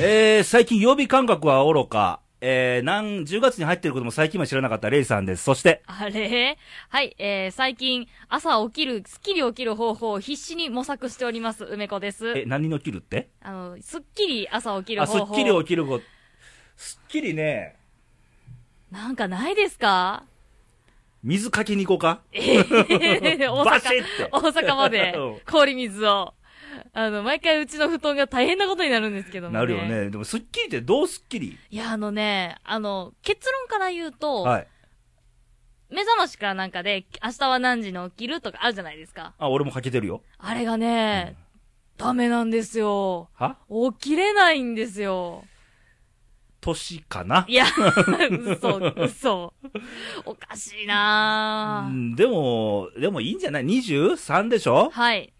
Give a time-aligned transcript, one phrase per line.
[0.00, 5.42] えー、最近曜日感覚は愚か、えー、なん、10月に入ってることも最近は知らなかったレイさんです。
[5.42, 6.56] そして、あれ？
[6.88, 12.28] はい、えー、最近、朝起きる、すっきり起きる方法を必死に模索しております、梅子です。
[12.36, 13.28] え、何の切るって？
[13.42, 15.34] あの、すっきり朝起きる方法。
[15.34, 16.04] っきり起きること、
[16.76, 17.74] すっきりね、
[18.92, 20.22] なんかないですか？
[21.24, 22.20] 水かけに行こうか。
[22.30, 25.12] えー、大阪、大阪まで。
[25.18, 25.40] うん。
[25.44, 26.34] 氷水を。
[26.92, 29.58] あの、毎回うちの布団が大変なことになるんですけども、ね。
[29.58, 29.82] なるよ。
[29.82, 30.10] ね。
[30.10, 34.66] でも、すっきりってどうすっきりいや、あのね、あの、結論から言うと、はい。
[35.90, 39.34] 目覚ましからなんかで、明日は何時に起きるとかあるじゃないですか。
[39.38, 40.22] あ、俺もかけてるよ。
[40.38, 41.36] あれがね、
[41.96, 43.30] ダメなんですよ。
[43.34, 43.56] は？
[43.98, 45.44] 起きれないんですよ。
[46.60, 47.46] 年かな？
[47.48, 47.64] いや、
[48.50, 49.54] 嘘、嘘。
[50.26, 51.90] おかしいなぁ。
[51.90, 54.90] うんでも、でもいいんじゃない ?23 でしょ？
[54.90, 55.32] はい。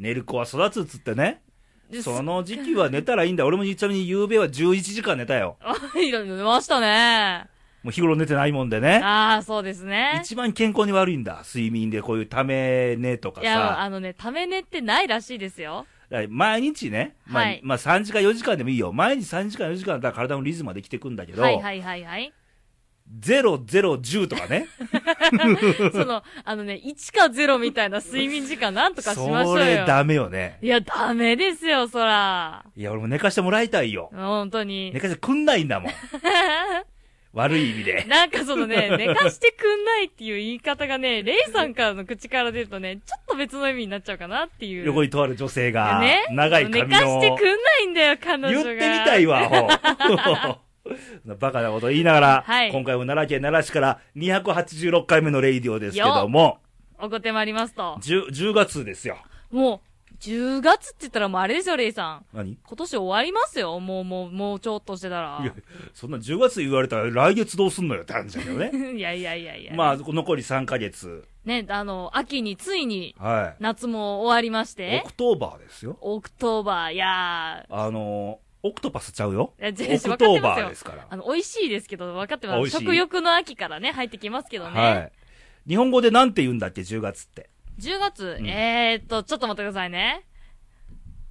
[0.00, 1.42] 寝る子は育つっつってね。
[1.90, 3.44] でその時期は寝たらいいんだ。
[3.44, 5.56] 俺もちなみに夕べは11時間寝たよ。
[5.60, 7.46] あ、 いろいろ寝ましたね。
[7.82, 9.00] もう日頃寝てないもんでね。
[9.02, 10.20] ああ、そうですね。
[10.22, 11.42] 一番健康に悪いんだ。
[11.44, 13.80] 睡眠でこういうため寝とかいや、さ。
[13.80, 15.86] あのね、ため寝ってないらしいですよ。
[16.28, 18.92] 毎日ね、まあ、はいまあ3時間4時間でもいいよ。
[18.92, 22.32] 毎日3時間4時間だったら体のリズムはできてくんだけど、はいはいはいはい。
[23.18, 24.68] 0、0、10とかね。
[25.92, 29.84] その、あのね、1か0みたいな睡眠時間なんとかしましょそうれよ。
[29.84, 30.58] ダメよね。
[30.62, 32.64] いや、ダメですよ、そら。
[32.76, 34.10] いや、俺も寝かしてもらいたいよ。
[34.14, 35.00] 本当に寝。
[35.00, 35.92] かしてくんないんだもん。
[37.32, 38.04] 悪い意味で。
[38.08, 44.86] なんかそのね、寝かしてくんないっていう言い方がね、レイさんからの口から出るとね、ちょっと別の意味になっちゃうかなっていう。
[44.86, 48.52] 横にとある女性が、ね、長い髪寝かしてのくんないんだよ、彼女が。
[48.52, 49.68] 言ってみたいわ、ほ
[50.52, 50.58] う
[51.38, 56.58] バカなこと言いながら、はい今回も奈良県奈良市から286回目のレイディオですけども、
[56.98, 57.96] おごてまいりますと。
[58.02, 59.16] 10, 10月ですよ。
[59.50, 62.26] もう、10月って言ったらもうあれですよ、レイさん。
[62.34, 62.58] 何？
[62.62, 63.80] 今年終わりますよ。
[63.80, 65.46] もう、もう、もうちょっとしてたらい。
[65.46, 65.54] や、
[65.94, 68.70] そんな10月言われたら来月どうすんのよって話だけどね。
[68.96, 69.74] いやいやいやいや。
[69.74, 71.24] まあ、残り3ヶ月。
[71.46, 74.76] ね、あの、秋についには夏も終わりましい。
[74.76, 75.96] てオ、クトーバーですよ。
[76.02, 79.54] October、いやあのー、 octopus ちゃうよ。
[79.58, 81.06] ー、いや全然 October ですから。
[81.08, 82.70] あの、美味しいですけど、分かってます。
[82.70, 84.80] 食欲の秋からね、入ってきますけどね。
[84.80, 85.12] はい。
[85.68, 87.50] 日本語でなんて言うんだっけ、10月って。
[87.78, 90.24] 10月、うんえーっと、ちょっと待ってくださいね。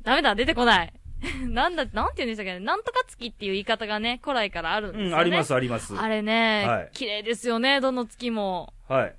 [0.03, 0.94] ダメだ、出てこない。
[1.45, 2.59] なんだ、なんて言うんでしたっけね。
[2.59, 5.12] なんとか月っていう言い方がね、古来からあるんですよね。
[5.12, 5.97] うん、あります、あります。
[5.97, 8.73] あれね、はい綺麗ですよね、どの月も。
[8.88, 9.16] はい。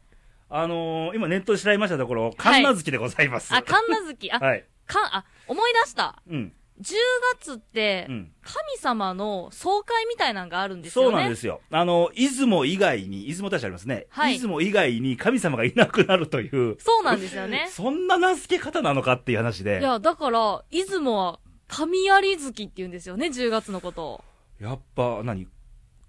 [0.48, 3.54] あのー、今ネットで調べましたところ、神無月でございます。
[3.54, 4.32] あ、神奈月。
[4.32, 4.64] あ、はい。
[4.86, 6.22] か、あ、思い出した。
[6.28, 6.52] うん。
[6.80, 6.94] 10
[7.38, 8.32] 月って、うん。
[8.42, 11.10] 神様の総会みたいなのがあるんですよね。
[11.10, 11.60] そうなんですよ。
[11.70, 14.06] あの、出雲以外に、出雲大社ありますね。
[14.08, 17.68] はい出雲以外に神様がいなくなるという、そうなんですよね。
[17.72, 19.80] そんな名付け方なのかっていう話で。
[19.80, 24.24] いや、だから、出雲は、神有月って言うんですよね、10月のことを。
[24.60, 25.46] やっぱ、何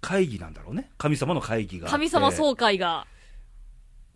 [0.00, 0.90] 会議なんだろうね。
[0.98, 1.88] 神様の会議が。
[1.88, 3.06] 神様総会が。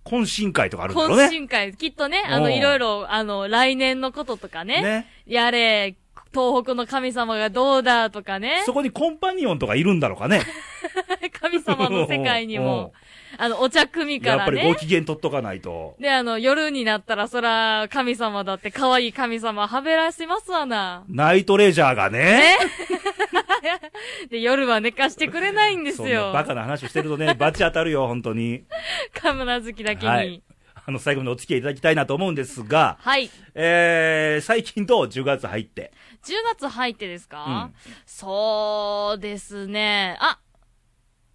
[0.05, 1.25] 懇親会とかあるんだろうね。
[1.27, 4.83] 懇親会、きっとね、あの、いろいろ、あの、来年のこととかね。
[4.83, 5.07] ね。
[5.27, 5.97] やれ、
[6.37, 8.63] 東北の神様がどうだとかね。
[8.67, 10.43] そこにコンパニオンとかいるんだろうかね。
[11.41, 12.93] 神様の世界にも、
[13.39, 14.77] あの、お茶組からっぱりごね。
[14.77, 15.97] 機嫌取っとかないと。
[15.99, 21.05] で、あの、夜になったら、そら、神様だって、可愛い神様はべらせますわな。
[21.09, 22.57] ナイトレジャーがね。
[24.29, 26.33] で、夜は寝かしてくれないんですそんなよ。
[26.33, 28.65] バカな話をしてるとね、バチ当たるよ、本当に。
[29.15, 30.07] 神奈月だけに。
[30.07, 30.43] ははいい。
[30.89, 32.99] あの、最後までお付き合いいただきたいなと思うんですが、
[33.55, 35.93] えー、最近と10月入って。
[36.27, 37.71] 10月入ってですか、
[38.05, 40.17] そうですね。
[40.21, 40.41] あ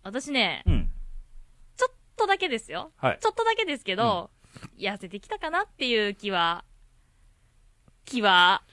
[0.04, 0.92] 私ね、うん。
[1.78, 2.92] ちょっとだけですよ。
[2.98, 3.20] はい。
[3.22, 4.32] ちょっとだけですけど、
[4.78, 6.66] 痩せてきたかなっていう気は、
[8.04, 8.71] 気は、気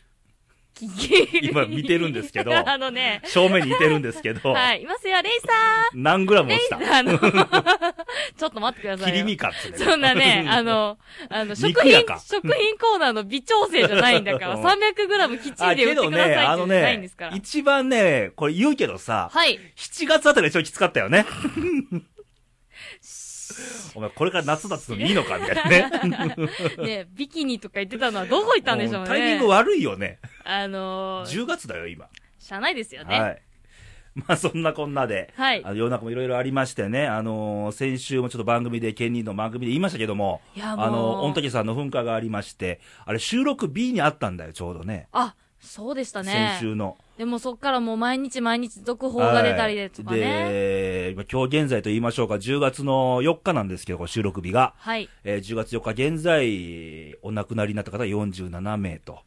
[1.43, 5.49] 今見てるんですけど あのね、正面にいてるんですけど、 はい、いますよ、レイさ
[5.95, 6.77] 何グラム落ちた？
[6.99, 7.19] あの、
[8.37, 9.13] ちょっと待ってくださいよ。
[9.15, 19.59] 切り身かっつうねそんなね、あ、の、あの、食品食品コーナーの微調整じゃないんだから、うん 300g きっちあ、りで売ってくださいってないんですから。、一番ね、これ言うけどさ、はい。
[19.77, 21.27] 7月あたりが一番きつかったよね。
[23.95, 26.37] お前これから夏だっつうのにいいのかみたいなね。
[26.79, 29.09] ね、ビキニとか言ってたのはどこ行ったんでしょうね。
[29.09, 30.19] タイミング悪いよね。
[30.51, 32.09] あのー、10月だよ、今。
[32.39, 33.21] しゃあないですよね。
[33.21, 33.43] はい。
[34.15, 45.09] まあそんなこんなで、はいあの世の中もいろいろありましてね、あのー先週もちょっと番組で、県人の番組で言いましたけども、いやもうあのー、御嶽山の噴火がありまして、あれ収録 B にあったんだよ、ちょうどね。
[45.13, 46.57] あ、そうでしたね。
[46.59, 46.97] 先週の。
[47.19, 50.27] でもそっからもう毎日毎日続報が出たりでとかはいね。
[50.27, 54.73] で、まあ今日現在と言いましょうか、10月の4日なんですけど、収録日が。
[54.79, 55.11] はい。
[55.25, 59.21] えー10月4日現在、お亡くなりになった方47名と。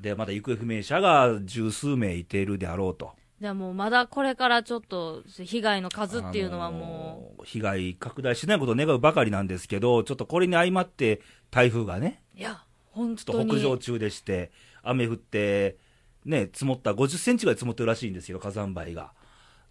[0.00, 3.12] で、まだ行方不明者が十数名いているであろうと。
[3.40, 11.20] じゃあもうまだこれからちょっと被害の数っていうのはもあのー被害拡大しないことを願うばかりなんですけど、ちょっとこれに相まって、
[11.50, 13.50] 台風がね、う、いや、本ちょっと当に。
[13.50, 14.50] 北上中でして、
[14.82, 15.76] 雨降って、
[16.24, 19.12] ね、積もった50センチぐらい積もってるらしいんですよ、火山灰が。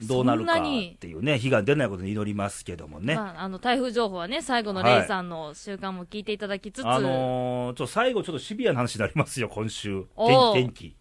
[0.07, 0.61] どうなるかっ
[0.97, 3.15] ていうね、被害出ないことに祈りますけどもね。
[3.15, 10.05] まあ、あの、台風情報はね、最後のレイさんの習慣も聞いていただきつつ、あのー、ちょっと最後、ちょっとシビアな話になりますよ、今週。
[10.15, 10.95] 天天気。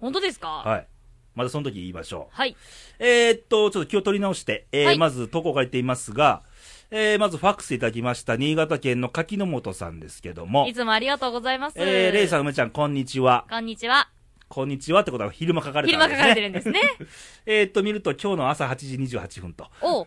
[0.00, 0.62] 本当ですか？
[0.64, 0.86] はい。
[1.34, 2.36] またその時言いましょう。
[2.36, 2.56] はい。
[2.98, 6.42] えーっと、ちょっと気を取り直して、えーはいまず投稿が言っていますが、
[6.90, 11.74] えーまずファックスいただきました、新潟県の柿の本さんですけどもい、つもありがとうございます。
[11.76, 13.46] えー、レイさん、梅ちゃん、こんにちは。
[13.50, 14.13] こんにちは。
[14.48, 16.46] こんにちはってことは昼間書かれた昼間書かれてる。
[16.46, 16.80] るんですね。
[17.46, 20.06] えーっと、見ると今日の朝8時28分と、お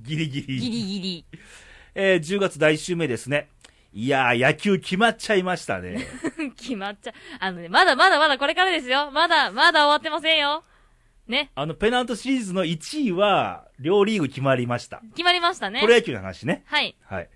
[0.00, 0.58] ギリギリ。
[0.58, 1.24] ギリギリ。
[1.94, 3.48] えー10月第1週目ですね。
[3.92, 6.04] いやー、野球決まっちゃいましたね。
[6.58, 7.14] 決まっちゃう。
[7.38, 9.12] あのね、まだまだまだこれからですよ。
[9.12, 10.64] まだ、まだ終わってませんよ。
[11.28, 11.52] ね。
[11.54, 15.00] あの、ペナントシリーズの1位は、両リーグ決まりました。
[15.10, 15.86] 決まりましたねプ。
[15.86, 16.64] ロ野球の話ね。
[16.66, 16.96] はい。
[17.04, 17.28] はい。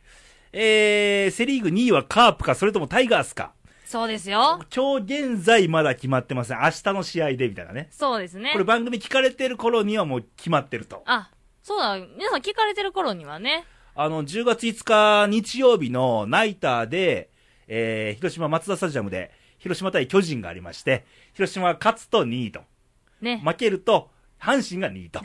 [0.52, 3.52] えー、セリーグ2位はカープか、それともタイガースか。
[3.88, 4.60] そうですよ。
[4.74, 6.58] 今日現在まだ決まってません。
[6.58, 7.88] 明日の試合で、みたいなね。
[7.90, 8.64] そうですねこれ。
[8.64, 11.02] 番組聞かれてる頃にはもう決まってると。
[11.06, 11.30] あ、
[11.62, 11.96] そうだ。
[11.96, 13.64] 皆さん聞かれてる頃にはね。
[13.94, 17.30] あの、10月5日日曜日のナイターで、
[17.66, 22.60] えー、広島松田スタジアムで、広島対巨人がありまして、広島が勝つと2位と。
[23.22, 23.40] ね。
[23.42, 25.22] 負けると、阪神が2位と。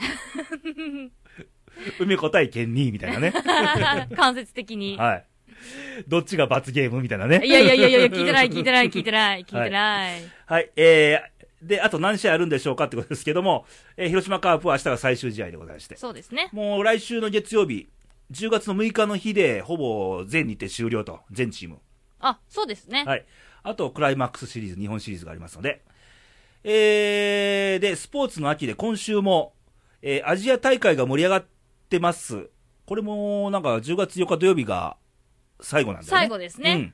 [1.99, 3.33] 梅子対県2位みたいなね。
[4.15, 4.95] 間接的に。
[4.95, 5.25] はい。
[6.07, 7.41] どっちが罰ゲームみたいなね。
[7.45, 10.21] いやいやいやいや、 聞いてない、聞いてない、聞いてない、聞いてない。
[10.45, 10.71] はい。
[10.75, 13.65] えー、で、あと何試合あるんでしょうかってことですけども、
[13.97, 15.95] えー広島カープは明日が最終試合でございまして。
[15.95, 16.49] そうですね。
[16.51, 17.87] もう来週の月曜日、
[18.31, 21.79] 10月の6日の日で、ほぼ全日程終了と、全チーム。
[22.19, 23.03] あ、そうですね。
[23.05, 23.25] はい。
[23.63, 25.81] あと、クライマックスシリーズ、日本シリーズがありますので。
[26.65, 29.53] えー、で、スポーツの秋で今週も、
[30.01, 31.45] えーアジア大会が盛り上がっ
[31.89, 32.49] てます。
[32.85, 34.97] これも、なんか、10月4日土曜日が
[35.63, 36.19] 最後なんだよね。
[36.19, 36.93] 最後ですねうん。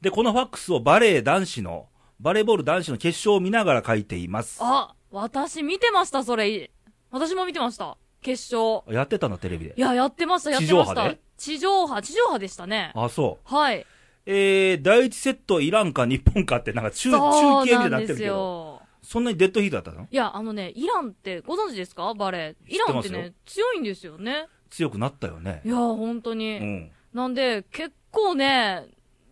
[0.00, 1.88] で、このファックスをバレー男子の、
[2.20, 4.58] バレーボール男子の決勝を見ながら書いています。
[4.60, 6.70] あ、私見てました、それ。
[7.10, 7.96] 私も見てました。
[8.20, 8.82] 決勝。
[8.94, 9.80] やってたの、テレビでい。
[9.80, 10.94] や、やってました、やってました。
[10.94, 11.20] 地上波で？
[11.36, 12.92] 地上波、地上波でしたね。
[12.94, 13.54] あ、そう。
[13.54, 13.84] はい。
[14.26, 18.82] えー、第一セットイランか日本かって、なんか中、中継みたいになってるけど、よ。
[19.02, 20.06] そんなにデッドヒートだったの？
[20.08, 22.14] いや、あのね、イランってご存知ですか？
[22.14, 22.72] バレー。
[22.72, 24.46] イランってね、強いんですよね。
[24.70, 25.68] 強くなったよねい。
[25.68, 26.58] や、本当うに。
[26.60, 26.92] ん。
[27.12, 28.86] なんで、結構ね、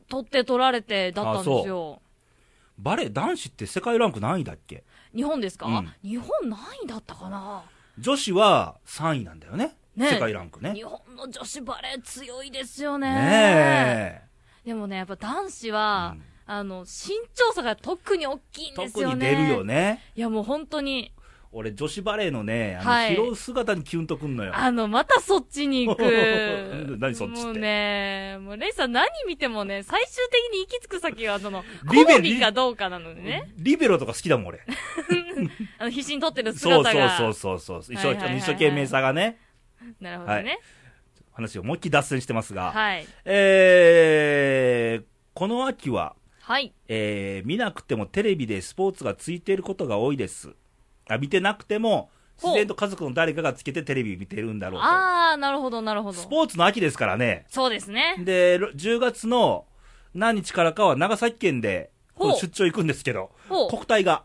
[0.09, 2.01] 取って取られてだったんですよ。
[2.79, 4.85] バレー男子って世界ランク何位だっけ？
[5.15, 7.63] 日本ですか、うん日本何位だったかな？
[7.99, 9.77] 女子は3位なんだよね。
[9.97, 10.73] ね世界ランクね。
[10.73, 13.15] 日本の女子バレー強いですよね。
[13.15, 14.23] ね
[14.65, 15.73] でもね、やっぱ男子え。
[15.73, 19.31] は、うんあの、身長差が特に大きいんです特よね。
[19.31, 20.03] に出るよね。
[20.17, 21.13] いや、もう本当に、
[21.53, 24.53] 俺、女子バレーのね、あの、はい拾う姿にキュンとくんのよ。
[24.55, 26.03] あの、またそっちに行く。
[27.01, 33.53] 何そっちってもうね、もうレイさん何見てもね、最終的に行き着く先は、その、リベ好みかどうかなのでね。
[33.57, 34.61] リベロとか好きだもん、俺。
[35.79, 37.19] あの、必死に撮ってるそう姿が。
[37.19, 37.95] そうそうそうそう。
[37.95, 39.39] 一生はいはいはいはい一生懸命さがね、
[40.01, 40.61] なるほどね。
[41.33, 43.07] 話を思いっきり脱線してますが、はい。
[43.25, 45.05] えー、
[45.35, 46.73] この秋は、はい。
[46.89, 50.55] えー、見なくてもテレビでスポーツがついていることが多いです。
[51.15, 52.11] あ見てなくても、
[52.43, 54.87] 自然と家族の誰かがつけてテレビ見てるんだろうと。
[54.87, 56.27] あー、なるほど、なるほどス。
[56.27, 57.45] ポーツの秋ですからね。
[57.49, 58.17] そうですね。
[58.19, 59.67] で、ろ10月の
[60.15, 63.31] 何日からかは長崎県で出張行くんですけど。
[63.69, 64.25] 国体が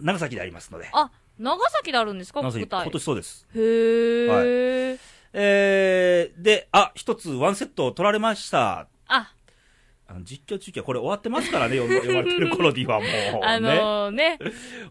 [0.00, 0.88] 長崎でありますので。
[0.92, 2.90] あ、長崎であるんですか国体今。
[2.90, 3.46] 年そうです。
[3.54, 4.98] へー。
[5.38, 8.88] えー、で、あ、一つワンセット取られました。
[10.08, 13.40] あ、あの実況中継はこれ終わってますからね、読ま読まれてる頃にはもう、ね。
[13.44, 14.38] あのー、ね。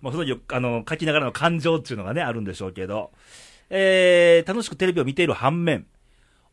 [0.01, 3.11] まあ、その時、あの、書きながらの感情っていうのがね、あるんでしょうけど、
[3.69, 5.87] えー、楽しくテレビを見ている反面、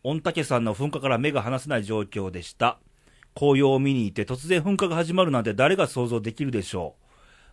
[0.05, 2.79] 御嶽山の噴火から目が離せない状況でした。
[3.35, 7.03] 紅葉を見に行って突然噴火が始まるなんて誰が想像できるでしょう。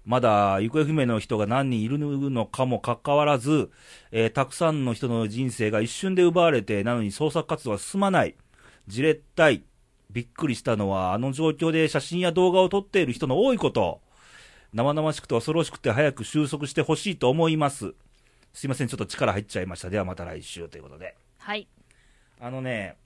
[0.05, 3.69] まだ行方不明の人が何人いるのかもかかわらず、
[4.11, 8.35] えーたくさんの人の人生が一瞬で奪われて、なのに捜索活動は進まない。
[8.87, 9.63] じれったい。
[10.09, 14.01] びっくりしたのは、あの状況で写真や動画を撮っている人の多いこと。
[14.73, 17.93] 生々しくて恐ろしくて早く収束してほしいと思います。
[18.53, 19.89] すいません、ちょっと力入っちゃいました。
[19.89, 21.15] ではまた来週ということで。
[21.37, 21.67] はい。
[22.39, 22.97] あのね、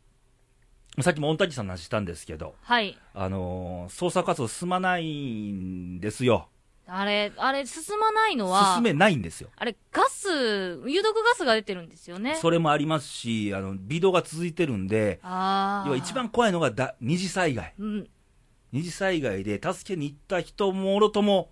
[1.02, 2.98] さっきも御嶽さんの話したんですけど、はい。
[3.14, 6.50] あのー捜査活動進まないんですよ。
[6.86, 9.50] あれ、あれ、進まないのは、進めないんですよ。
[9.56, 10.28] あれ、ガス、
[10.86, 12.36] 有毒ガスが出てるんですよね。
[12.36, 15.20] それもありますし、あの、微動が続いてるんで。
[15.24, 17.74] 要は一番怖いのがだ二次災害。
[17.80, 18.10] うん。
[18.74, 21.52] 二次災害で助けに行った人もろとも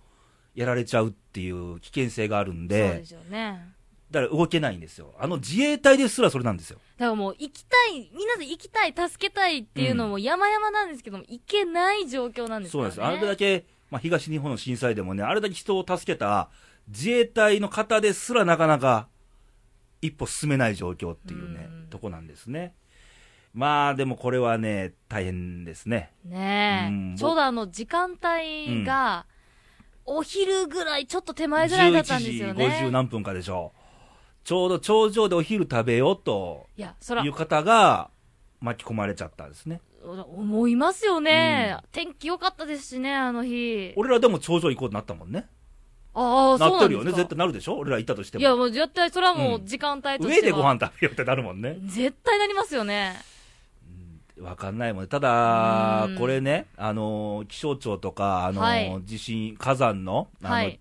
[0.54, 3.72] やられちゃうっていう危険性があるんそうでで、すよね。
[4.10, 5.14] だから動けないんですよ。
[5.18, 6.78] あの自衛隊ですらそれなんですよ。
[6.98, 13.02] だからもう行きたい、みんなで行きたい、助けたいっていうのも山々なんですけども、行けない状況なんですそうからね。
[13.02, 13.22] なんです。
[13.22, 16.48] あれだけ、まあ、東日本の震災でもね、あれだけ人を助けた
[16.88, 19.06] 自衛隊の方ですらなかなか
[20.00, 22.74] 一歩進めない状況っていうね、うんとこなんですね。
[23.52, 26.10] まあ、でもこれはね、大変ですね。
[26.24, 29.26] ねえ、うんちょうどあの時間帯が、
[30.06, 32.90] お昼ぐらいちょっと手前ぐらいだったんですよ11時50ね。
[32.92, 33.80] 何分かでしょう。
[34.44, 36.82] ちょうど頂上でお昼食べようとい、
[37.28, 38.08] う方が
[38.58, 39.82] 巻き込まれちゃったんですね。
[40.04, 43.92] 思いますよね、天気良かったですしね、あの日。
[43.96, 45.46] 俺らでも頂上行こうとなったもんね。
[46.14, 47.12] ああ、そうなってるよね。
[47.12, 47.78] 絶対なるでしょ？
[47.78, 48.42] 俺ら行ったとしても。
[48.42, 50.28] いや、もう絶対、それはもう時間帯としては。
[50.28, 51.78] 上でご飯食べようってなるもんね。
[51.86, 53.14] 絶対なりますよね。
[54.40, 55.08] わかんないもんね。
[55.08, 60.80] ただうん、これね、あのー、気象庁とか、あのーはい地震、火山の、あの、はい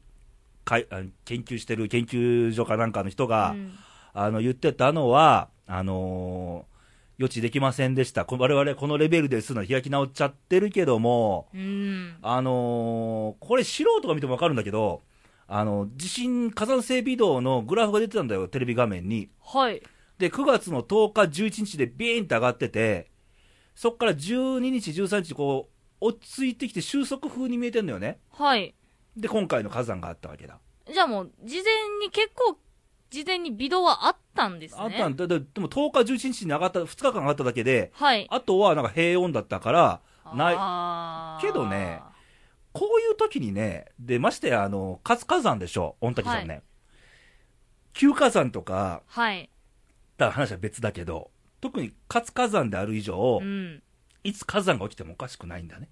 [0.65, 0.87] かい
[1.25, 3.73] 研究してる研究所かなんかの人が、うん
[4.13, 6.70] あの、言ってたのは、あのー
[7.21, 8.25] 予知できませんでした。
[8.25, 12.17] こ我々このレベルですの開き直っちゃってるけども、うん。
[12.23, 15.03] あのーこれ素人が見てもわかるんだけど、
[15.47, 19.29] あの、地震火山性微動のグラフが出てたんだよ、テレビ画面に。
[19.39, 19.83] はい。
[20.17, 23.11] で、9月の10日、11日でビーンって上がってて、
[23.75, 25.69] そっから12日、13日、こ
[26.01, 28.19] う、落ち着いてきて収束風に見えてんのよね。
[28.31, 28.73] はい。
[29.15, 30.59] で、今回の火山があったわけだ。
[30.91, 31.65] じゃあもう、事前
[32.03, 32.57] に結構、
[33.11, 34.81] 事前に微動はあったんですね。
[34.81, 35.27] あったんだ。
[35.27, 38.25] ででも10日、11日に上がった、2日間上がっただけで、はい。
[38.31, 40.01] あとはなんか平穏だったから、
[40.33, 41.45] ない。
[41.45, 42.01] けどね、
[42.71, 46.63] こういう時にね、で、ましてや、あの、活火山でしょ、御嶽山ね。
[47.93, 49.49] 旧火山とか、はい。
[50.17, 53.83] だから話は別だけど、特に活火山である以上、うん。
[54.23, 55.89] いつ火山が起きてもおかしくないんだね。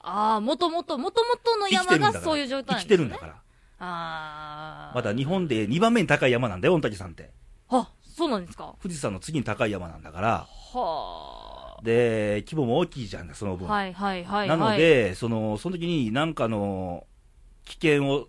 [0.00, 1.68] ああ、もともと、もともとの。
[1.68, 2.84] 山がそういう状態生なんですね。
[2.84, 3.42] きてるんだから。
[3.78, 4.94] ああ。
[4.94, 7.30] まだ日本で2番目に高い山なんだよ、御嶽山って。
[7.68, 8.74] あ、そうなんですか？
[8.82, 10.46] 富士山の次に高い山なんだから。
[10.48, 13.56] はで、規模も大きいじゃん、そのあ。
[13.56, 13.68] 分。
[13.68, 14.58] はいはいはいはい。
[14.58, 17.06] なの、で、その、その時になんかの
[17.64, 18.28] 危険を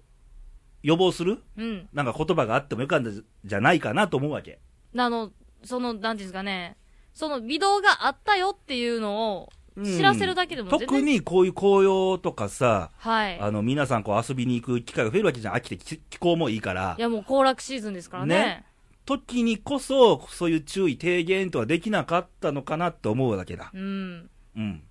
[0.83, 1.41] 予防する？
[1.57, 1.89] うん。
[1.93, 4.59] なんか言葉があってもよかったんじゃないかなと思うわけ。
[4.97, 5.31] あの、
[5.63, 6.77] その、なんていうんですかね。
[7.13, 9.49] その微動があったよっていうのを
[9.83, 13.39] 知らせるだけでも全然特にこういう紅葉とかさ、はい。
[13.39, 15.55] あの、皆さんこう遊びに行く機会が増えるわけじゃん。
[15.55, 17.01] 秋で気気候もいいからい。
[17.01, 18.35] やもう行楽シーズンですからね。
[18.35, 18.65] ね
[19.05, 23.71] 時にこそ、そういう注意、提言とはできなかったのかなって思うわけだ。
[23.73, 24.29] うん。
[24.55, 24.83] うん。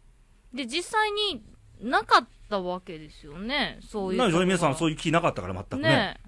[0.54, 1.42] で、実際に
[1.82, 3.78] なかったわけですよね。
[3.82, 4.18] そういう。
[4.18, 5.82] なんで皆さんそういいう気なかったから全くね。
[5.82, 6.20] ね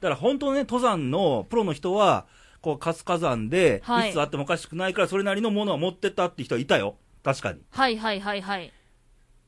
[0.00, 2.26] だから本当のね、登山のプロの人は、
[2.62, 6.96] こう、活火山で、はいいつあってもおかしくないから、それなりのものは持ってったって人はいたよ。
[7.22, 7.60] 確かに。
[7.70, 8.72] はいはいはいはい。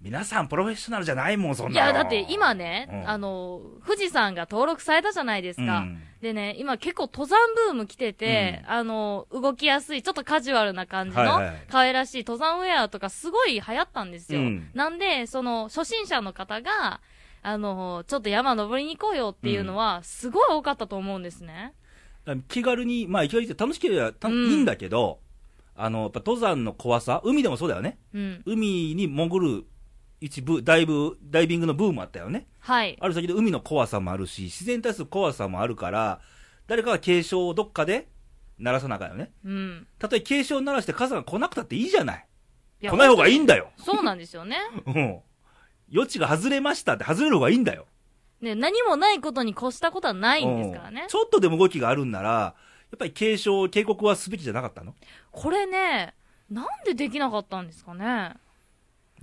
[0.03, 5.79] 皆さんプロフェッショナルじゃないもん、そんいなのや、だって今ね、うんあの、富士山が登録されたじゃないですか。
[5.79, 7.37] うんでね、今結構登山
[7.67, 14.39] ブーム来てて、あの、動きやすい、ちょっとカジュアルな感じの、可愛らしい登山ウェアとかすごい流行ったんですよ。
[14.39, 17.01] うんなんで、その、初心者の方が、
[17.43, 21.75] あの、ちょっと山登りに行こうよっていうのは、すごい多かったと思うんですね。
[22.47, 25.19] 気軽に、まあ、気軽に楽しければいいんだけど、
[25.75, 27.99] あの、やっぱ登山の怖さ、海でもそうだよね。
[28.15, 28.43] うん。
[28.47, 29.65] 海に潜る
[30.21, 32.47] 一部、だいぶ、ダイビングのブームあったよね。
[32.61, 32.97] はい。
[33.01, 36.21] ある先で海の怖さもあるし、自然に対する怖さもあるから、
[36.69, 38.09] 誰かが警鐘をどっかで
[38.59, 39.33] 鳴らさなあかんよね。
[39.45, 39.87] うん。
[39.99, 42.27] たとえ警鐘を鳴らして火山が来なくたっていいじゃない。
[42.81, 43.71] いや来ない方がいいんだよ。
[43.79, 44.59] そうなんですよね。
[44.87, 45.21] うん。
[45.93, 47.87] 余地が外れましたって外れる方がいいんだよ。
[48.41, 51.09] ね、何もないことに越したことはないんですからねうん。
[51.09, 52.55] ちょっとでも動きがあるんなら、や
[52.95, 54.95] っぱり警鐘、警告はすべきじゃなかったの？
[55.31, 56.15] これね、
[56.51, 58.35] なんでできなかったんですかね？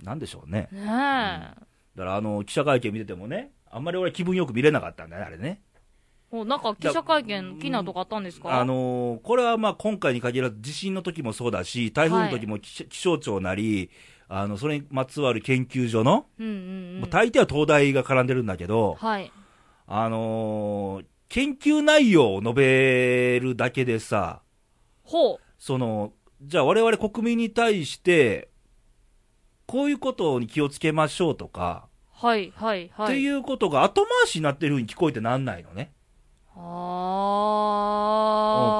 [0.02, 0.68] なんでしょうね。
[0.72, 0.86] ねえ。
[0.86, 5.60] だからあの、記者会見見ててもね、あんまり俺気分よく見れなかったんだね、あれね。
[6.32, 8.60] おなんか記者会見、気になるとこあったんですか？
[8.60, 13.90] あのーこれはまあ今回に限らず地震の時もそうだし、台風の時も気,、気象庁なり、
[14.28, 16.56] あの、それにまつわる研究所の、うんうんう
[16.98, 17.00] ん。
[17.00, 19.32] もう大抵は東大が絡んでるんだけど、はい。
[19.88, 24.42] あのー研究内容を述べるだけでさ、
[25.04, 25.38] ほう。
[25.60, 28.50] その、じゃあ我々国民に対して、
[29.66, 33.06] こういうことに気をつけましょうとか、はい、はい、はい。
[33.06, 35.92] っていうことが後回しになってる風に聞こえてなんないのね。
[36.56, 36.58] あ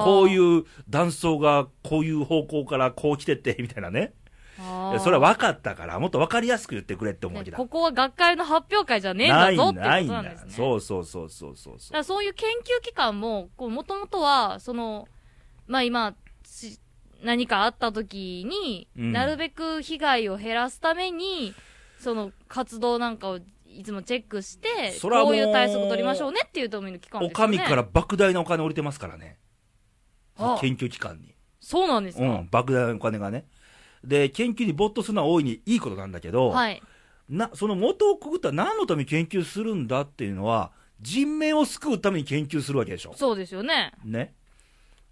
[0.01, 0.03] あ。
[0.03, 0.29] こうう。
[0.29, 4.13] いう断層がこういう方向からこう来てて、みたいなね。
[4.61, 7.57] いあやそれは分かったから、もっと分かりやすく言ってくれって思うわけだ。
[7.57, 10.51] ここは学会の発表会じゃねえんだぞっていうことなんですね。
[10.51, 12.49] そうそうそうそうそうそだからそういう研
[12.79, 15.07] 究機関も、こう、もともとは、その、
[15.67, 16.15] まあ今、
[16.45, 16.79] し
[17.23, 21.53] 何かあった時に、うんなるべく被害を減らすために、
[21.99, 27.57] その活動なんかをいつもチェックして、そこういう対策取りましょうねっていうための機関でおすよね。
[27.57, 29.37] 上から莫大なお金降りてますからね。
[30.37, 31.35] あ研究機関に。
[31.59, 33.45] そうなんですか、うん、莫大なお金がね。
[34.03, 36.81] で、研究に没頭するのは大いにいいことなんだけど、はい。
[37.29, 43.13] な、その元をくぐったら何のために研究するんだっていうのは、人命を救うために研究するわけでしょ。
[43.15, 43.93] そうですよね。
[44.03, 44.33] ね。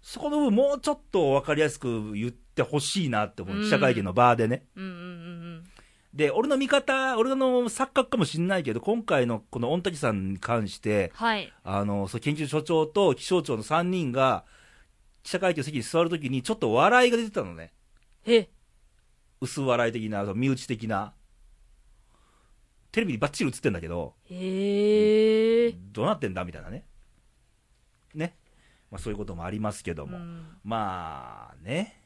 [0.02, 3.56] そこの部分もうちょっと分かりやすく言ってほしいなって思う。
[3.56, 4.66] うん記者会見の場でね。
[4.76, 5.64] うんうんうん
[6.12, 11.52] で、俺の見方、俺の錯覚かもしれないけど、今回のこの御嶽さんに関して、はい。
[11.62, 14.44] あの、そう研究所長と気象庁の3人が、
[15.22, 17.72] 記者会見の席に座るときに、ちょっと笑いが出てたのね。
[18.26, 18.48] え、
[19.40, 21.14] 薄笑い的な、身内的な。
[22.92, 25.72] テレビにバッチリ映ってんだけど、へえ。
[25.92, 26.44] どうなってんだ？
[26.44, 26.84] みたいなね。
[28.14, 28.36] ね。
[28.90, 30.18] まあそういうこともありますけども。
[30.18, 31.96] うんまあね。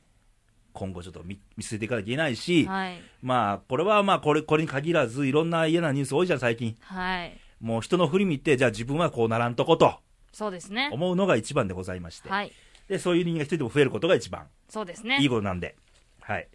[0.75, 3.01] 今後ちょっと見見据えていかなきゃいけないし、はい。
[3.23, 6.77] まあこれはまあこれ、これに限らず、いろんな嫌なニュース多いじゃん、最近。
[6.81, 7.39] はい。
[7.61, 9.99] もう人の振り見て、じゃあ自分はこうならんとこと
[10.33, 10.91] そうですね。
[10.93, 12.29] 思うのが一番でございまして。
[12.29, 12.53] はい。
[12.89, 15.19] で、そういう人間が一人でも増えることが一番そうですね。
[15.23, 15.77] いいことなんで。
[16.21, 16.49] はい。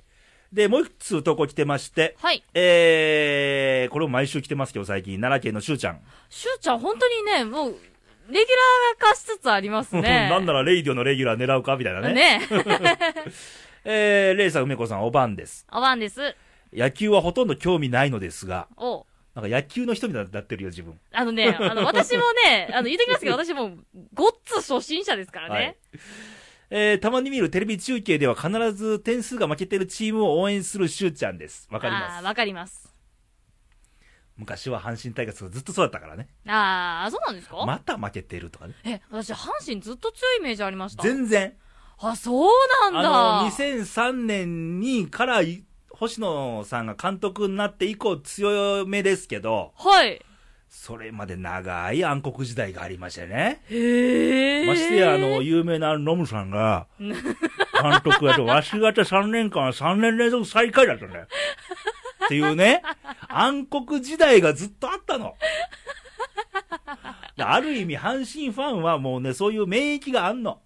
[0.51, 2.43] で、もう一つ投稿来てまして、はい。
[2.53, 6.01] えー、これも毎週来てますけど、最近、奈良県のしゅうちゃん。
[6.29, 10.01] しゅうちゃん、本当にね、もう、レギュラー化しつつありますね。
[10.29, 12.13] なんならレイディオのレギュラー狙うかみたいなね。
[12.13, 12.41] ね。
[13.85, 15.65] えー、レイさん、梅子さん、おばんです。
[15.71, 16.35] おばんです。
[16.73, 20.99] 野球はほとんど興味ないのですが、おなんか野球の人みたいになってるよ、自分。
[21.11, 23.77] あのね、あの、私もね、あの、言ってきますけど、私も、
[24.13, 25.53] ごっつ初心者ですからね。
[25.55, 25.75] はい
[26.71, 31.67] えー、たまに見るテレビ中継では必ず点数が負けてるチームを応援するしゅうちゃんです。
[31.71, 32.22] わかります？
[32.22, 32.93] あーわかります。
[34.37, 36.29] 昔は阪神タイガースがずっとそうだったからね。
[36.47, 38.73] ああ、そうなんですか、また負けてるとかね。
[38.85, 41.03] え、私、阪神ずっと強いイメージありました。
[41.03, 41.55] 全然。
[41.97, 42.49] あ、そう
[42.83, 43.39] なんだ。
[43.39, 50.21] あの、2003年にからい、星野さんが監督になって以降強めですけど、はい。
[50.69, 53.61] それまで長い暗黒時代がありましてね。
[53.69, 54.67] へえ。
[54.67, 57.13] ましてや、あの、、有名なノムさんが、 監
[58.03, 61.27] 督やと、わしがた3年間は3年連続最下位だったんだよ。
[62.25, 62.83] っていうね、
[63.27, 65.35] 暗黒時代がずっとあったの。
[67.37, 70.61] ある意味、阪神ファンはもうね、そういう免疫があんの。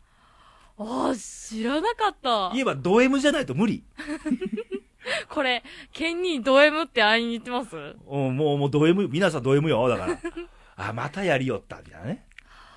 [0.77, 2.49] あー知らなかった。
[2.53, 3.83] 言えばド M じゃないと無理。
[5.29, 7.75] これ、ケンニード M って会いに行ってます？
[7.75, 10.19] うんもう、もうド M、皆さんド M よ、だから。
[10.89, 12.27] あ、またやりよった、みたいなね。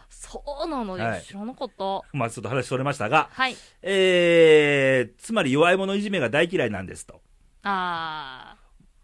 [0.09, 1.23] そうなのはいね。
[1.27, 1.85] 知らなかった。
[1.85, 3.57] はまあ、ちょっと話それましたが、い。
[3.83, 7.21] えー、つまり弱い者いじめが大嫌いなんですと。
[7.63, 8.57] あ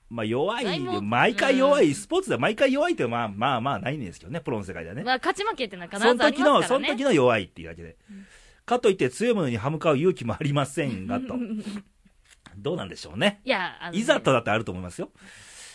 [0.08, 4.98] まあ弱い毎回弱い、うんスポーツでは毎回弱いってまあまあまあないんですけどね、プロの世界ではー。
[4.98, 5.04] ね。
[5.04, 6.78] まあ、勝ち負けってのは必そのずあり時の、そ。
[6.78, 7.96] の時の弱いっていうだけで。
[8.66, 11.34] かといって強いものに歯向かう勇気もありませんがと。
[12.56, 13.40] どうなんでしょうね。
[13.44, 15.10] いや、あのね、いざとだってあると思いますよ。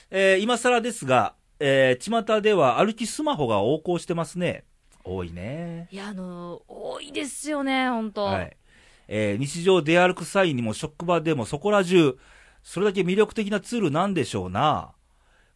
[0.10, 4.64] えー、今更ですが、えー、巷では歩きスマホが横行してますね。
[5.04, 5.88] 多いね。
[5.92, 8.58] いや、あのー多いですよね、本当はい。
[9.08, 12.18] えー日常出歩く際にも職場でもそこら中、
[12.64, 14.92] それだけ魅力的なツールなんでしょうな。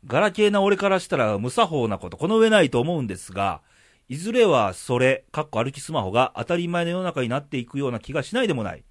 [0.08, 3.62] ガラケーな俺からしたら無作法なこと、この上ないと思うんですが、
[4.10, 8.84] いずれはそれ、かっこ歩きスマホが当たり前の世の中になっていくような気がしないでもない。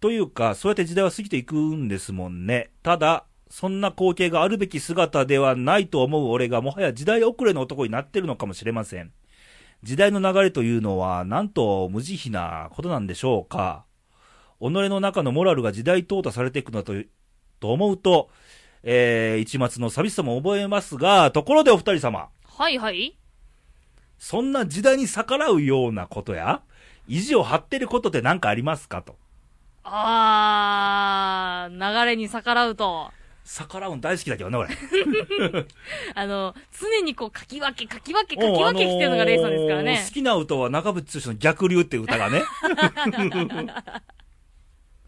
[0.00, 2.70] というか、そうやって時代は過ぎていくんですもんね。
[2.82, 9.12] ただ、そんな光景があるべき姿ではないと思う俺がもはや時代遅れの男になってるのかもしれません。
[9.82, 13.84] 時代の流れというのは、なんと無慈悲なことなんでしょうか。
[14.60, 16.94] 己の中のモラルが時代淘汰されていくのだと、
[17.60, 18.30] と思うと、
[18.82, 23.16] えー、一末の寂しさも覚えますが、ところでお二人様、はいはい。
[24.18, 26.62] そんな時代に逆らうようなことや、
[27.06, 29.16] 意地を張ってることって何かありますかと。
[29.88, 33.12] あー、流れに逆らうと、
[33.44, 34.70] 逆らうの大好きだけどね、俺。
[36.14, 40.12] あの、常にこう、かき分け、かき分け、かき分けしてるのがレイさんですからねあのー好。
[40.12, 42.42] きな歌は中渕剛の逆流っていう歌がね。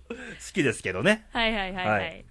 [0.09, 0.15] 好
[0.55, 1.27] きですけどね。
[1.33, 1.93] はいはいはいは。
[1.95, 2.25] はい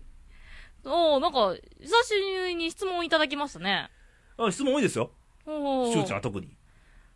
[0.86, 3.90] おー、なんか、久しぶりに質問いただきましたね。
[4.38, 5.12] あ質問多いですよ。
[5.46, 6.56] おーしゅうちゃんは特に。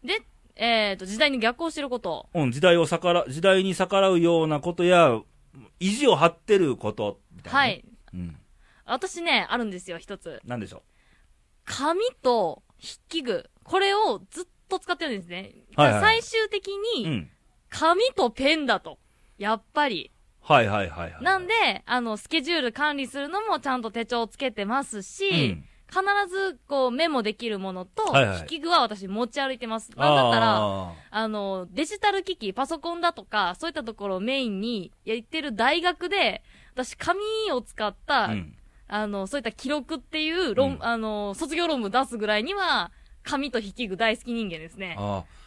[0.03, 0.21] で、
[0.61, 2.29] えっ、と、時代に逆行してること。
[2.35, 5.19] うん、時代を逆ら、時代に逆らうようなことや、
[5.79, 7.67] 意地を張ってること、みたいな、ね。
[7.67, 7.85] はい。
[8.13, 8.37] うん。
[8.85, 10.39] 私ね、あるんですよ、一つ。
[10.45, 10.83] なんでしょ
[11.65, 13.49] 紙と筆記具。
[13.63, 15.51] これをずっと使ってるんですね。
[15.75, 16.71] はいはい最終的う。
[16.75, 17.29] うに、ん。
[17.69, 18.99] 紙とペンだと。
[19.39, 20.11] やっぱり。
[20.41, 21.23] はいはいはいはい。
[21.23, 21.53] なんで、
[21.87, 29.91] あの、スケジュール管理するのもちゃんと手帳つけてますし、うん必ず、こう、メモできるものと、はいはい筆記具は私持ち歩いてます。
[29.97, 37.19] なんだったら、ああの、デジタル機器、パソコンだとか、そういったところをメインにやってる大学で、私、紙
[37.51, 38.55] を使った、ーうん。
[38.87, 42.91] あの、そういった記録っていう論、うんあの、卒業論文出すぐらいには、
[43.23, 44.95] 紙と筆記具大好き人間ですね。
[44.97, 45.40] ああ。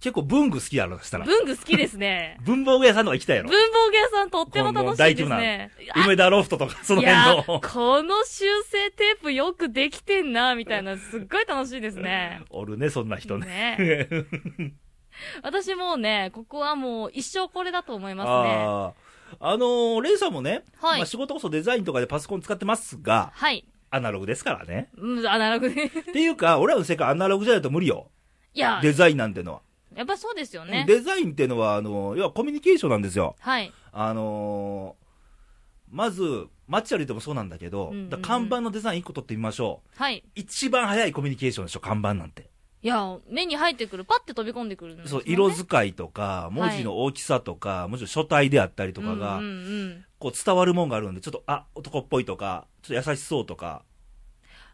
[0.00, 1.26] 結構文具好きやろ、そしたら。
[1.26, 2.38] 文具好きですね。
[2.44, 3.50] 文房具屋さんとか行きたいやろ。
[3.50, 5.70] 文房具屋さんとっても楽しいですね。
[6.04, 7.60] 梅田ロフトとか、その辺の。
[7.60, 12.42] この修正テープよくできてんな、みたいな、すっごい楽しいですね。
[12.50, 13.76] おるね、そんな人ね。
[13.78, 14.72] ね
[15.42, 18.54] 私もうね、ここはもう一生これだと思いますね。
[18.56, 18.92] あ
[19.38, 19.52] あ。
[19.52, 23.64] あのーレイさんもね、はいまあ仕事こそデザインとかでパソコン使ってますが、はい。
[23.90, 24.88] アナログですからね。
[24.96, 25.84] うん、アナログで。
[25.84, 28.10] っていうか、俺らの世界アナログじゃないと無理よ。
[28.54, 29.60] いや、デザインなんてのは。
[29.94, 30.84] やっぱそうですよね。
[30.86, 33.36] デザインっていうのは、あの、要はコミュニケーションなんですよ。
[33.40, 33.72] はい。
[33.92, 35.10] あのー
[35.90, 40.00] まず、街歩いてもそうなんだけど、うんうんうん看板のデザイン1個取ってみましょう。
[40.00, 40.22] はい。
[40.34, 42.48] 一番早いコミュニケーションでしょ、看板なんて。
[42.82, 45.22] いや、目に入ってくる、パッて飛び込んでくるんですそう。
[45.26, 53.84] 色使いとか、文字の大きさとか、もちろん書体であったりとかが、うんうんうんこう伝わるもんがあるんで、ちょっと、あ、男っぽいとか、ちょっと優しそうとか、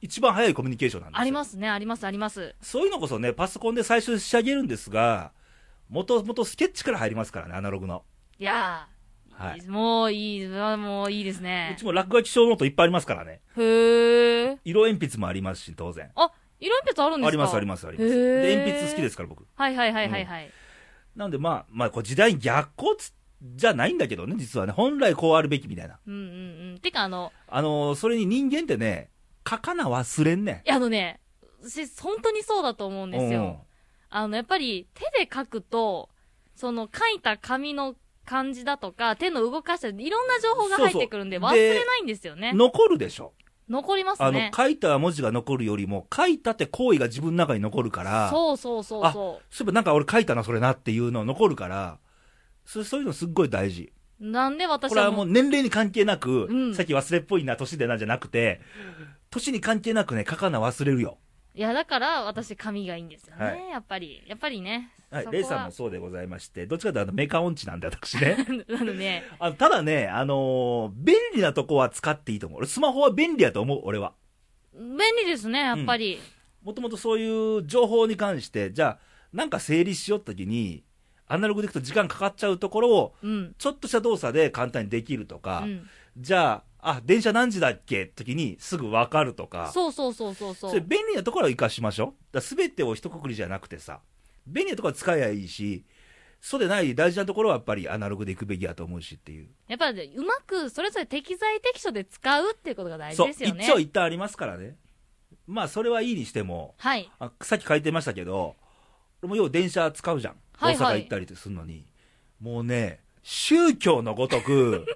[0.01, 1.23] 一番早いコミュニケーションなんですよ。
[1.23, 2.55] ありますね、あります、あります。
[2.61, 5.33] そういうのこそね、パソコンで最初仕上げるんですが、
[5.89, 8.05] もともとスケッチから入りますからね、アナログの。
[8.39, 9.67] いやー、はい。
[9.69, 11.85] もういい、あもういいですうねち。
[11.85, 13.41] も落書き小ノートいっぱいありますからね。
[13.57, 14.59] へー。
[14.65, 16.11] 色鉛筆もありますし、当然。
[16.15, 16.31] あ、
[16.61, 17.29] 色鉛筆あるんですか？
[17.29, 18.09] あります、あります、あります。
[18.11, 19.47] で、鉛筆好きですから、僕。
[19.55, 20.51] はいはいはいはいはい。
[21.15, 24.73] なんで、まあ、まあ、こう時代に逆行つじゃないんだけどね、実はね。
[24.73, 25.99] 本来こうあるべきみたいな。
[26.07, 26.79] うんうんうん。
[26.81, 29.11] てかあの、あのーそれに人間ってね、
[29.49, 31.21] 書かな忘れんねいやあのね、
[31.63, 33.13] 私、本当にそうだと思うんん。
[33.13, 33.65] ですよ。
[34.09, 36.09] あの、やっぱり手で書くと、
[36.55, 42.59] その書いた紙の感じだとか、手の動かしたり、いろんな情報が入ってくるんで、忘れないんですよねうん。。
[42.59, 43.33] 残るでしょ。
[43.69, 44.53] 残りますあのね、。
[44.57, 51.99] 書いた文字が残るよりも、書いたって行為が自分の中に残るから、そうそうそうそそういえばなんか俺書いたな、それなっていうの残るから、
[52.65, 53.93] そそういうのすっごい大事。
[54.21, 54.27] う。
[54.31, 58.61] なんで私これははもう、年齢に関係なく、うんさっき忘れっぽいな、年でなじゃなくて、
[59.31, 61.19] 年に関係なくね、書かな忘れるよ。
[61.55, 63.45] いや、だから私紙がいいんですよね。
[63.45, 64.93] はいやっぱり、やっぱりね。
[65.11, 68.37] はいレイさんもそうでございまして、どっちかというとあのメカ音痴なんで、私ね。
[68.79, 72.59] あのね、 あのただね、あのー便利なとこは使っていいと思う。
[72.59, 74.13] 俺、スマホは便利やと思う、俺は。
[74.75, 76.19] 便利ですね、やっぱり。
[76.63, 78.99] もともとそういう情報に関して、じゃあ、
[79.33, 80.85] なんか整理しよった時に、
[81.27, 83.55] アナログでいくと時間かかっちゃうところを、うん。
[83.57, 85.89] ちょっとした動作で簡単にできるとか、うん。
[86.19, 88.07] じゃあ、あ、電車何時だっけ？
[88.07, 90.85] 時にすぐ分かるとか、そうそうそうそうそそれう。
[90.87, 92.41] 便利なところは活かしましょう。
[92.41, 94.01] すべてを一括りじゃなくてさ、
[94.47, 95.85] 便利なところは使えばいいし、
[96.41, 99.49] そうでない大事なところはやっぱりアナログでいくべきやと思うしっていう。
[99.67, 103.65] やっぱり、うまく、それぞれ適材適所で使うっていうことが大事ですよね。
[103.65, 104.77] 一長一短ありますからね。
[105.49, 107.11] まあ、それはいいにしても、はい。
[107.19, 108.55] あさっき書いてましたけど、
[109.23, 110.35] 俺もよう電車使うじゃん。
[110.57, 111.85] はいはい大阪行ったりするのに。
[112.41, 114.87] もうね、宗教のごとく、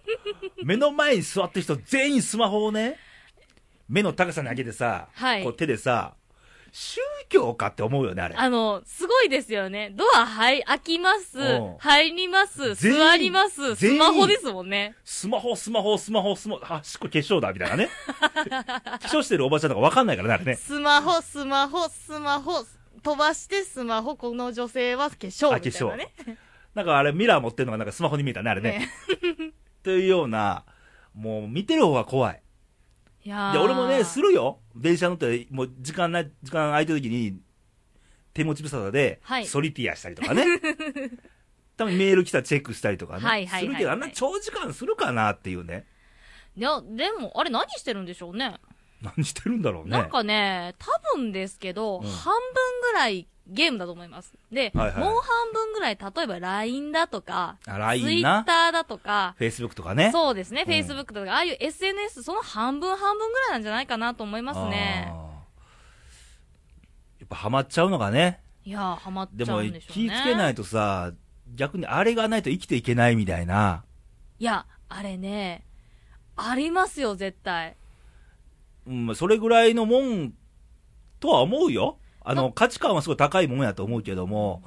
[0.65, 2.97] 目の前に座ってる人全員スマホをね、
[3.89, 6.15] 目の高さに上げてさ、はいこう手でさ、
[6.73, 8.35] 宗教かって思うよね、あれ。
[8.37, 9.93] あの、すごいですよね。
[9.97, 11.77] ドア、はい、開きますうん。
[11.79, 12.75] 入ります。
[12.75, 13.75] 全員座ります。
[13.75, 14.95] スマホですもんね。
[15.05, 17.89] スマホ、スマホ、スマホ、スマホ、あ、しっこ化粧だ、みたいなね。
[18.15, 20.55] 化粧してるおばちゃんとかわかんないからね、あれね。
[20.57, 22.65] スマホ、スマホ、スマホ、
[23.03, 26.13] 飛ばしてスマホ、この女性は化粧みたいなね。
[26.75, 28.89] なんかあれミラー持ってるのがなんかスマホに見えたね、あれね。
[29.27, 30.65] ねというような、
[31.15, 32.43] もう見てる方が怖い。
[33.25, 34.61] いや俺もね、するよ。
[34.75, 37.39] 電車乗って、もう時間ない、時間空いた時に、
[38.33, 40.45] 手持ち無沙汰で、はいソリティアしたりとかね。
[41.77, 43.25] たまにメール来たらチェックしたりとかね。
[43.25, 45.87] はいはいはいはいするけど、あんな長時間するかなっていうね。
[46.57, 48.57] いや、でも、あれ何してるんでしょうね。
[49.03, 49.91] 何してるんだろうね。
[49.91, 54.33] なんかね、多分ですけど、うん半分ぐらいゲームだと思います。
[54.51, 57.57] で、はいはいもう半分ぐらい、例えば LINE だとか。
[57.65, 60.11] Twitter だとか、Facebook とかね。
[60.13, 65.13] そうですね、うん Facebook とか、ああいう SNS、その半分半分ぐらいなんじゃないかなと思いますね。
[67.19, 68.41] やっぱハマっちゃうのがね。
[68.65, 70.09] いやー、ハマっでもちゃうんでしょうね。
[70.09, 71.13] 気ぃつけないとさ、
[71.55, 73.85] 逆にあれがないと生きていけないみたいな。
[74.39, 75.65] いや、あれね、
[76.37, 77.77] ありますよ、絶対。
[78.87, 80.33] うん、それぐらいのもん
[81.21, 81.99] とは思うよ。
[82.23, 84.63] あの、価値観はすごい高いもんやと思うけども、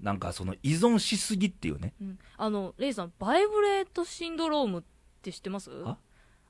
[0.00, 1.94] なんかその依存しすぎっていうね。
[2.00, 4.82] うん、あの、レイさん、バイブレートシンドロームっ
[5.22, 5.70] て知ってます？
[5.84, 5.98] あ？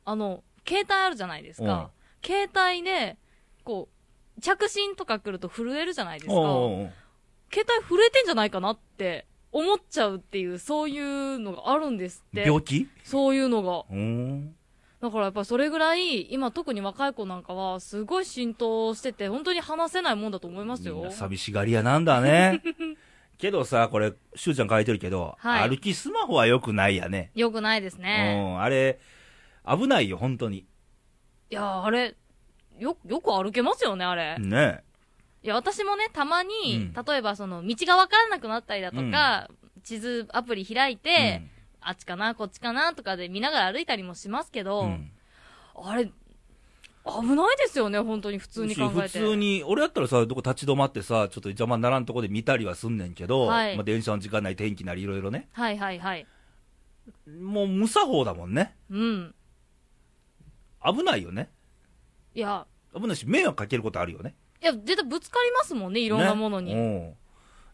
[0.05, 1.91] あの、携帯あるじゃないですか。
[2.25, 3.17] 携帯で、
[3.65, 3.89] こ
[4.37, 6.35] う、着信とか来ると震えるじゃないですか。
[6.35, 12.43] 携帯震えてんじゃないかなって思っちゃうっていう、そういうのがあるんですって。
[12.43, 12.89] 病気？
[13.05, 13.85] そういうのが。
[15.01, 21.11] だからやっぱりそれぐらい、今特に若い子なんかは、すごい浸透してて、本当に話せないもんだと思いますよ。
[21.11, 22.63] 寂しがり屋なんだね。
[23.39, 27.31] けどさ、これ、しゅうちゃん書いてるけど、はい歩きスマホは良くないやね。
[27.35, 28.37] よくないですね。
[28.55, 29.01] うん、あれ、
[29.67, 30.59] 危ないよ、本当に。
[30.59, 30.67] い
[31.49, 32.15] や、あれ、
[32.79, 34.37] よ、よく歩けますよね、あれ。
[34.39, 34.85] ね
[35.43, 39.49] いや、私もね、たまに、うん例えばその、道がわからなくなったりだとか、
[39.83, 41.43] 地図アプリ開いて、
[41.81, 45.11] あっちかな、こっちかな、とかで見ながら歩いたりもしますけど、うんうん
[45.83, 49.19] あれ、危ないですよね、本当に普通に考えて。
[49.19, 55.49] 普通に、俺やったらさ、どこ立ち止まってさ、ちょっと邪魔にならんとこで見たりはすんねんけど、はいまあ、電車の時間ない天気なりいろいろね。
[55.53, 56.27] はいはいはい。
[57.41, 58.77] もう無作法だもんね。
[58.91, 59.35] うん。
[60.85, 61.51] 危ないよね。
[62.35, 64.35] いや、危ないし、迷惑かけることあるよね。
[64.63, 66.75] いや、絶対ぶつかりますもんね、いろんなものに。
[66.75, 67.20] ねうん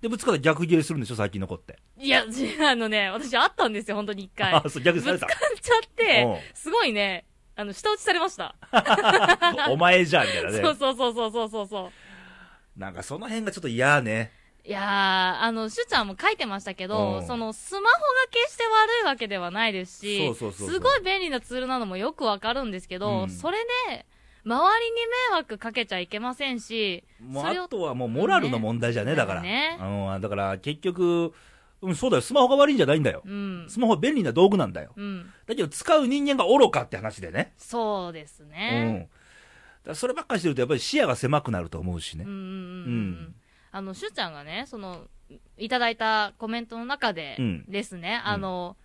[0.01, 1.79] で、ぶつかったら逆ギレするんでしょ、最近の子って。
[1.99, 4.53] いや、じ あのね、私あったんですよ、本当に一回。
[4.53, 5.45] あ、そう、逆にされたぶつか。
[5.47, 8.55] っちゃってうん、すごいね、あの、下打ちされました。
[9.71, 10.61] お前じゃん、みたいなね。
[10.61, 11.93] そうそうそうそうそうそうそ
[12.77, 12.79] う。
[12.79, 14.33] なんかその辺がちょっと嫌ね。
[14.67, 18.01] いやー、あの、しゅちゃんも書いてましたけど、うんその、スマホが
[18.33, 24.07] 決して悪いわけではないですし、そうそうそうそうすごい便利なツールなのもよくわかるんですけど、うんそれで、
[24.47, 24.97] 周りに
[25.33, 29.43] 迷惑かけちゃいけませんし、もうそれをあとはもうモラルの問題じゃね、ねだから。
[29.43, 31.33] ねうん、だから結局、
[31.83, 33.23] うん、そうだよ、スマホが悪いんじゃないんだよ。
[33.27, 33.67] うん。
[33.69, 34.93] スマホは便利な道具なんだよ。
[34.97, 35.27] うん。
[35.47, 37.55] だけど使う人間が愚かって話でね。
[37.59, 38.51] そうですうん。
[38.51, 39.09] ね。
[39.83, 42.31] だからそればっかりしてるとやっぱり視野が狭くなると思うしねうん。
[42.31, 42.47] うんうんうん。
[42.47, 43.35] うん
[43.73, 45.07] あの、しゅちゃんがね、その、
[45.59, 48.77] いただいたコメントの中でうんですね、あの、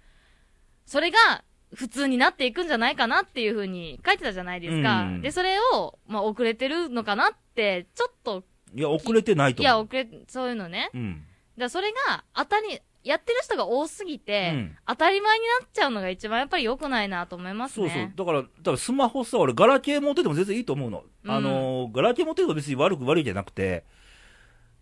[0.86, 5.03] それが普通になっていくんじゃないかなっていうふうに書いてたじゃないですか。
[5.03, 9.86] うんで、それを、まあ、遅れてるのかなって、ちょっと、いや、遅れてないといや、思う。
[9.86, 10.89] 遅れ、そういうのね。
[10.93, 11.23] うん。
[11.57, 18.13] だそれが、当たり、やってる人が多すぎて、うん当たり前になっちゃうのが一番やっぱり良くないなと思いますそうね。
[18.15, 18.27] そう。
[18.27, 21.03] だから、だからスマホさ、俺、ガラケー持ってても全然いいと思うの。
[21.23, 23.86] うんあのー、ガラケー持ってると別に悪く悪いじゃなくて、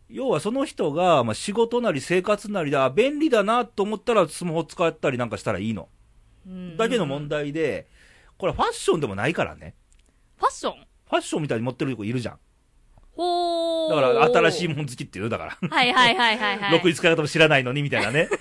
[0.09, 5.87] 要はその人が、まあ、仕事なり生活なりで、あ、便利だなと思ったらスマホ使ったりなんかしたらいいの。
[6.45, 7.87] うんだけの問題で、
[8.37, 9.75] これファッションでもないからね。
[10.37, 10.75] ファッション？
[11.09, 12.39] ファッションみたいに持ってる子いるじゃん。
[13.15, 13.95] ほー。
[13.95, 15.69] だから、新しいももん好きっていう、だから。
[15.69, 16.71] はいはいはいはいはい。
[16.71, 18.29] ろくに使い方も知らないのに、みたいなね。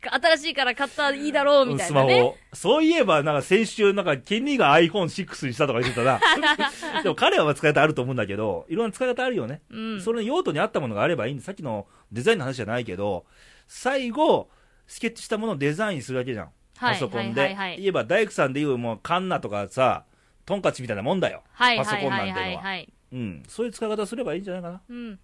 [0.00, 2.22] 新しいから買ったらいいだろうみたスマいなね。
[2.22, 2.36] ホ。
[2.52, 6.20] そういえば、なんか先週、なんか、ケニーが iPhone6 にしたとか言ってたな。
[7.02, 9.62] でも彼は使い方あると思うんだけど、いろんな使い方あるよね。
[9.70, 10.00] うん。
[10.00, 13.24] それの用途に合ったものがあればいいんで、さっきのデザインの話じゃないけど、
[13.66, 14.48] 最後、
[14.86, 16.50] スケッチしたものをデザインするだけじゃん。
[16.78, 17.40] はいパソコンで。
[17.40, 20.04] はいはいはい言えば、大工さんで言う、もう、カンナとかさ、
[20.44, 21.42] トンカチみたいなもんだよ。
[21.52, 22.46] はいパソコンなはいはいんてのは。
[22.46, 22.92] はいはい。
[23.12, 23.42] うん。
[23.48, 24.80] そういう使い方すればいいんじゃないかな。
[24.88, 25.14] うん。
[25.14, 25.18] だ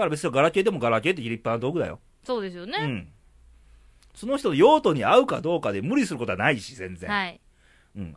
[0.00, 2.00] から別にガラケーでもガラケーって立派な道具だよ。
[2.24, 2.78] そうですよね。
[2.80, 3.08] うん。
[4.14, 7.10] その人の用途に合うかどうかで無理することはないし、全然。
[7.10, 7.40] はい。
[7.96, 8.16] うん。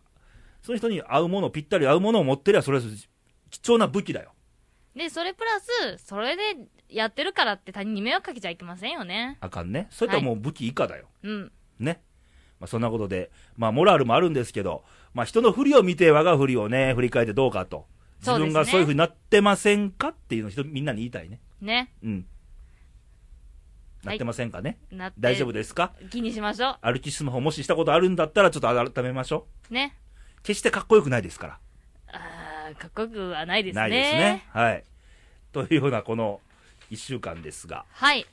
[0.62, 2.84] その人に合うもの、ぴったり合うものを持ってりゃ、それは
[3.50, 4.34] 貴重な武器だよ。
[4.96, 6.44] で、それプラス、それで
[6.90, 9.38] やってるからって他人に迷惑かけちゃいけませんよね。
[9.42, 9.88] あかんね。
[9.90, 11.08] それとはもう武器以下だよ。
[11.24, 11.52] うん。
[11.80, 12.02] ね。
[12.64, 17.86] まあ、そんなことで、まあ、モラルもあるんですけど、まあ、人の不利を見て、我が不利をね、振り返ってどうかと。
[18.22, 21.42] 自分がそういうふうになってませんかっていうのを人、みんなに言いたいね。
[21.60, 21.92] ね。
[22.02, 22.26] うん。
[24.06, 24.78] はないってませんかね。
[24.92, 25.18] なって。
[25.20, 25.92] 大丈夫ですか？
[26.10, 29.74] 気にしましょ歩きスマホもししたことあるんだったら、ちょっと改めましょう。
[29.74, 29.98] ね。
[30.40, 30.44] う。
[30.44, 31.60] 決してかっこよくないですから。
[32.14, 33.82] あー、かっこよくはないですね。
[33.82, 34.46] ないですね。
[34.52, 34.86] はい。
[35.52, 36.40] というようなこの
[36.90, 37.84] 一週間ですが。
[37.92, 38.26] はい。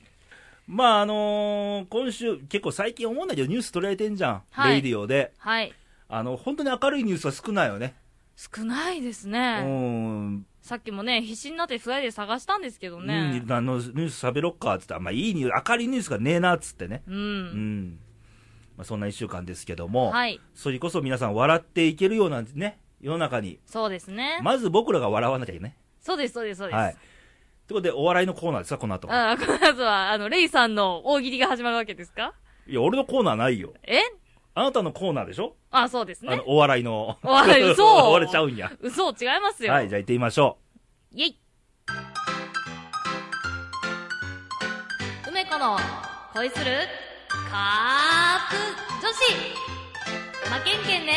[0.71, 4.43] まあ、あのー今週、結構最近思うんだけど、ニュース取り上げてんじゃん。
[4.51, 5.33] はいレイディオで。
[5.37, 5.73] はい。
[6.07, 7.95] あの、本当に明るいニュースは少ないよね。
[8.37, 9.63] 少ないですうね。
[9.63, 10.45] ん。
[10.61, 13.41] さっきもね、必死になってフライで探したんですけどね。
[13.43, 17.03] うん、あのニュース喋ろっかっつって、まあ、いいニュース、明るいニュースがねえなっつってね。
[17.05, 17.11] う。
[17.11, 17.99] うんん。
[18.77, 20.39] まあ、そんな一週間ですけども、はい。
[20.55, 24.39] それこそ皆さん笑っていけるようなね、世の中に、そうですね。
[24.41, 25.75] まず僕らが笑わなきゃいけない。
[25.99, 26.75] そうです、そうです、そうです。
[26.77, 26.95] はい。
[27.71, 29.07] ということで、お笑いのコーナーですか、この後。
[29.09, 32.33] あこの後は、あの、レイさんの大喜利が始まるわけですか？
[32.67, 33.73] いや、俺のコーナーないよ。
[33.83, 34.01] え？
[34.53, 35.55] あなたのコーナーでしょ？
[35.71, 36.43] あ、そうですねあの、。
[36.47, 37.17] お笑いの。
[37.23, 38.69] お笑い嘘お 笑いちゃうんや。
[38.81, 39.71] 嘘、違いますよ。
[39.71, 40.57] はい、じゃあ行ってみましょ
[41.13, 41.39] イェイ
[45.29, 45.77] 梅子の
[46.33, 46.71] 恋する
[47.49, 48.55] カープ
[49.01, 49.23] 女子
[50.59, 51.13] 負けんけんね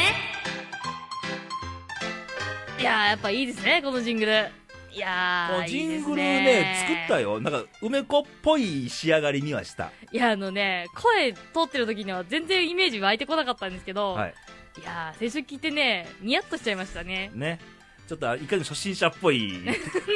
[2.79, 4.49] いやー、やっぱいいですね、このジングル。
[4.94, 7.40] いやジングルねね作ったよ。
[7.40, 9.90] なんか、梅子っぽい仕上がりにはした。
[10.12, 14.35] いや、あのね、声通ってる時には全然イメージ湧いてこなかったんですけど、はい。
[14.80, 17.30] いやー、先週聞いてね、ニヤッとしちゃいましたね。
[17.35, 17.61] ね。
[18.07, 19.61] ちょっと、いかに初心者っぽい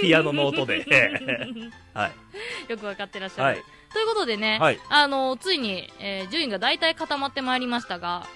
[0.00, 0.84] ピアノの音で。
[1.94, 2.10] は
[2.68, 2.70] い。
[2.70, 3.42] よくわかってらっしゃる。
[3.44, 3.62] はい。
[3.92, 8.26] ということでね、はいあの、ついに、えー順位が大体固まってまいりましたが、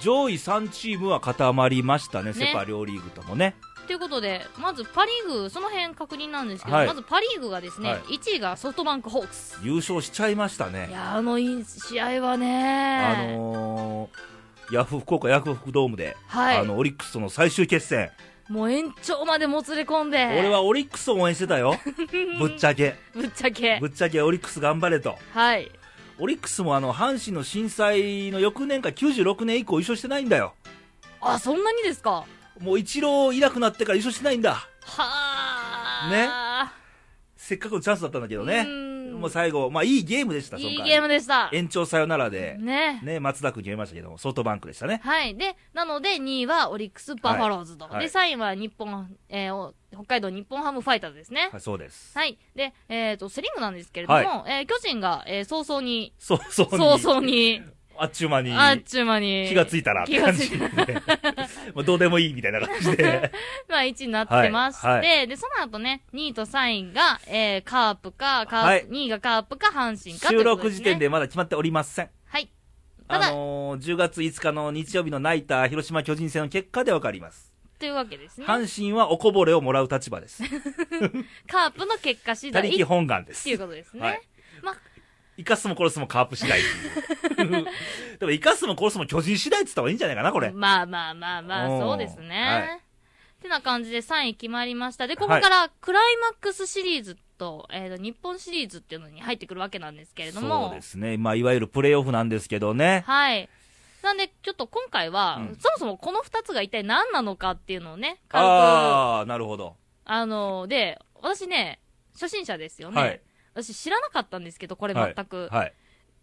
[0.00, 3.56] 上位3チームは固まりましたね、ねセ・パ両リーグともね。
[3.86, 9.58] ということで、まずパ・リーグ、その辺確認なんですけど、はいまずパ・リーグがですね、はい1位がソフトバンクホークス。
[9.62, 10.88] 優勝しちゃいましたいね。
[10.92, 18.10] や、あのい試合はね、あのー、ヤフー福岡ヤフー福ドームで、はいあの、オリックスとの最終決戦。
[18.48, 20.24] もう延長までもつれ込んで。
[20.38, 21.76] 俺はオリックスを応援してたよ。
[22.38, 22.96] ぶっちゃけ。
[23.14, 23.88] ぶっちゃけぶ。
[23.88, 25.16] っちゃけオリックス頑張れと。
[25.32, 25.70] はい。
[26.18, 30.54] オリックスもあの、阪神の震災の翌年か96年以降優勝してないんだよ。
[31.20, 32.24] あ、そんなにですか？
[32.62, 34.54] もう一郎いなくなってから優勝してないんだ。
[34.54, 34.68] は
[36.06, 36.08] あ。
[36.10, 36.72] ね
[37.36, 38.64] せっかくのチャンスだったんだけどね。
[38.66, 41.48] うんもう最後、まあいいゲームでした、いいゲームでした。
[41.52, 43.00] 延長サヨナラで、ね。
[43.02, 45.00] ね、松田君決めましたけども、ソフトバンクでしたね。
[45.04, 45.36] はい。
[45.36, 47.84] で、なので、2位はオリックス・バファローズと。
[47.84, 51.50] はいはいで、3位は日本、えーお北海道日本ハムファイターズですね。
[51.52, 52.16] はい、そうです。
[52.16, 52.38] はい。
[52.56, 56.78] で、えっ、と、セリーグなんですけれども、はえー巨人が、えー早々に、そうそうに。
[56.78, 57.62] 早々に、
[57.98, 58.52] あっちゅう間に。
[58.52, 59.46] あっちゅう間に。
[59.48, 60.50] 気がついたらって感じ
[61.84, 63.32] どうでもいいみたいな感じで。
[63.68, 70.44] まあ、1位になってまして、はいはで、その後ね、2位と3位が、えー、カープか、カープ、はい2位がカープか、阪神かとい収。
[70.44, 70.98] 録時点。
[70.98, 72.10] でまだ決まっておりません。
[72.26, 72.48] はい。
[73.08, 77.52] ただ、あのー、10月5日の日曜日のナイター広島巨人戦の結果でわかります。
[77.78, 78.46] というわけですね。
[78.46, 80.42] 阪神はおこぼれをもらう立場です。
[81.50, 83.58] カープの結果次 他力第っ本願ですていう。
[83.58, 84.00] ことですね。
[84.00, 84.22] はい
[84.62, 84.76] まあ、
[85.42, 86.62] 生かすも殺すもカープ次第っ
[87.36, 87.66] ていう。
[88.18, 90.50] でも生かすも殺すも巨人次第って言った方がいいんじゃないかな、これ。
[90.50, 92.44] まあまあまあまあ、そうですね。
[92.44, 92.82] はい
[93.32, 95.08] ってな感じで3位決まりました。
[95.08, 100.68] で、ここからクライマックスシリーズと、えっ、と、日本シリーズっていうのに入ってくるわけなんですけれども。
[100.68, 101.16] そうですね。
[101.16, 103.02] まあ、いわゆるプレイオフなんですけどね。
[103.04, 103.48] はい。
[104.02, 109.76] なんで、ちょっと今回は、うんそもそもこの2つが一体何なのかっていうのをね、軽く、あああ、なるほど。
[110.06, 111.80] の、で、私ね、
[112.14, 113.00] 初心者ですよね。
[113.00, 113.20] はい。
[113.54, 115.48] 私知らなかったんですけど、これ全く。
[115.50, 115.74] はい。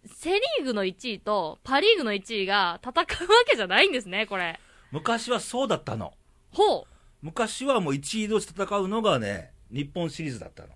[0.05, 3.05] セリーグの1位とパリーグの1位が戦うわ
[3.45, 4.59] けじゃないんですね、これ。
[4.91, 6.13] 昔はそうだったの。
[6.51, 6.83] ほう。
[7.21, 10.69] 昔はもう1位同士戦うのがね、日本シリーズだったの。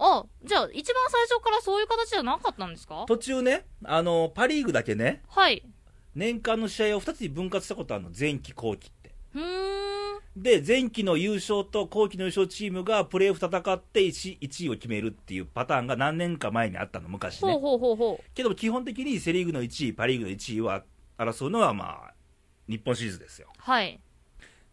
[0.00, 3.04] あ、じゃあ、一番最初からそういう形じゃなかったんですか？
[3.08, 5.64] 途中ね、あの、パリーグだけね、はい。
[6.14, 8.10] 年間の試合を2つに分割したことあるの。
[8.16, 8.92] 前期後期。
[10.36, 17.52] で、前期の優勝と後期の優勝チームがプレーオフ戦って 1, 1位を決めるっていうパターンが何年か前にあったの、昔ね。
[17.52, 18.34] ほうほうほう。
[18.34, 20.84] けども基本的にセリーグの1位、パリーグの1位は
[21.18, 22.14] 争うのはまあ、
[22.68, 23.48] 日本シリーズですよ。
[23.58, 24.00] はい。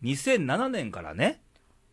[0.04, 1.42] 2007年からね、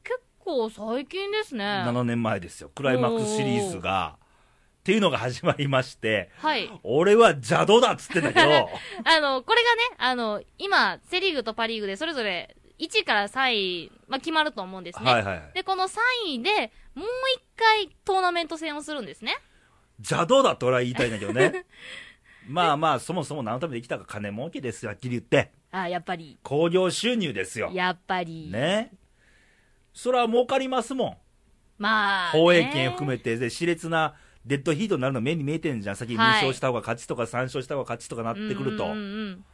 [0.05, 1.65] 結構最近ですね。
[1.65, 2.71] 7年前ですよ。
[2.75, 4.19] クライマックスシリーズが、
[4.83, 6.69] っていうのが始まりまして、はい。
[6.83, 8.69] 俺は邪道だっつってんだけど、
[9.07, 13.53] あの、これがね、あの、今、セリーグとパリーグでそれぞれ1位から3
[13.85, 15.09] 位、まあ、決まると思うんですね。
[15.09, 15.53] はいはいはい。
[15.55, 15.99] で、この3
[16.31, 19.37] 位で、もう一回トーナメント戦をするんですね。
[20.01, 21.65] 邪道だと俺は言いたいんだけどね。
[22.49, 25.53] まあまあ、そもそも何のためにできたか金儲けですよ、はっきり言って。
[25.71, 26.41] あ、やっぱり。
[26.43, 27.71] 興行収入ですよ。
[27.73, 28.51] やっぱり。
[28.51, 28.91] ね。
[29.95, 31.17] それは儲かりますもん。
[31.79, 32.41] まあ、ね。
[32.41, 35.97] 放映権含めて、で、熾烈なデッドヒートになるの目に見えてんじゃん。
[35.97, 38.85] 先に2はい勝した方が勝ちとか3勝した方が勝ちとかなってくると。
[38.87, 39.01] うんうんう
[39.31, 39.45] ん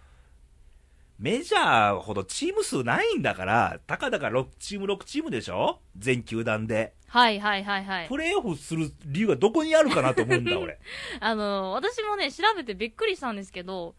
[1.20, 5.80] メジャーほどチーム数ないんだから、たかだか6チーム6チームでしょ？
[5.96, 6.94] 全球団で。
[7.08, 8.08] はいはいはいはい。
[8.08, 10.78] プレーオフする理由がどこにあるかなと思うんだ、俺。
[11.18, 13.96] あの、私もね、調べてびっくりしたんですけど、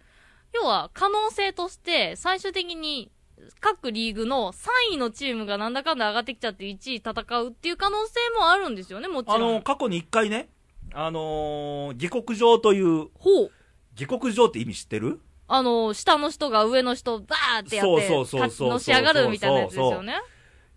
[0.54, 3.12] 要は可能性として、最終的に
[3.60, 9.36] 各リーグの3位のチームがなんだかんだ上がってきちゃって1位戦うっていう可能性もあるんですよね、もちろん。
[9.36, 10.48] あの、過去に1回ね、
[10.94, 13.52] あのー下克上という、ほう。
[13.96, 15.20] 下克上って意味知ってる？
[15.48, 20.22] あの、下の人が上の人バーってやって、そうそうそうのし上がるみたいなやつですよね。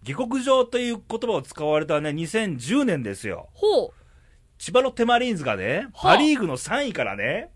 [0.02, 3.48] 下克上という言葉を使われたね、2010年ですよ。
[3.52, 3.90] ほう。
[4.58, 7.50] 千葉ロッテマリーンズがね、はあパリーグの3位からね、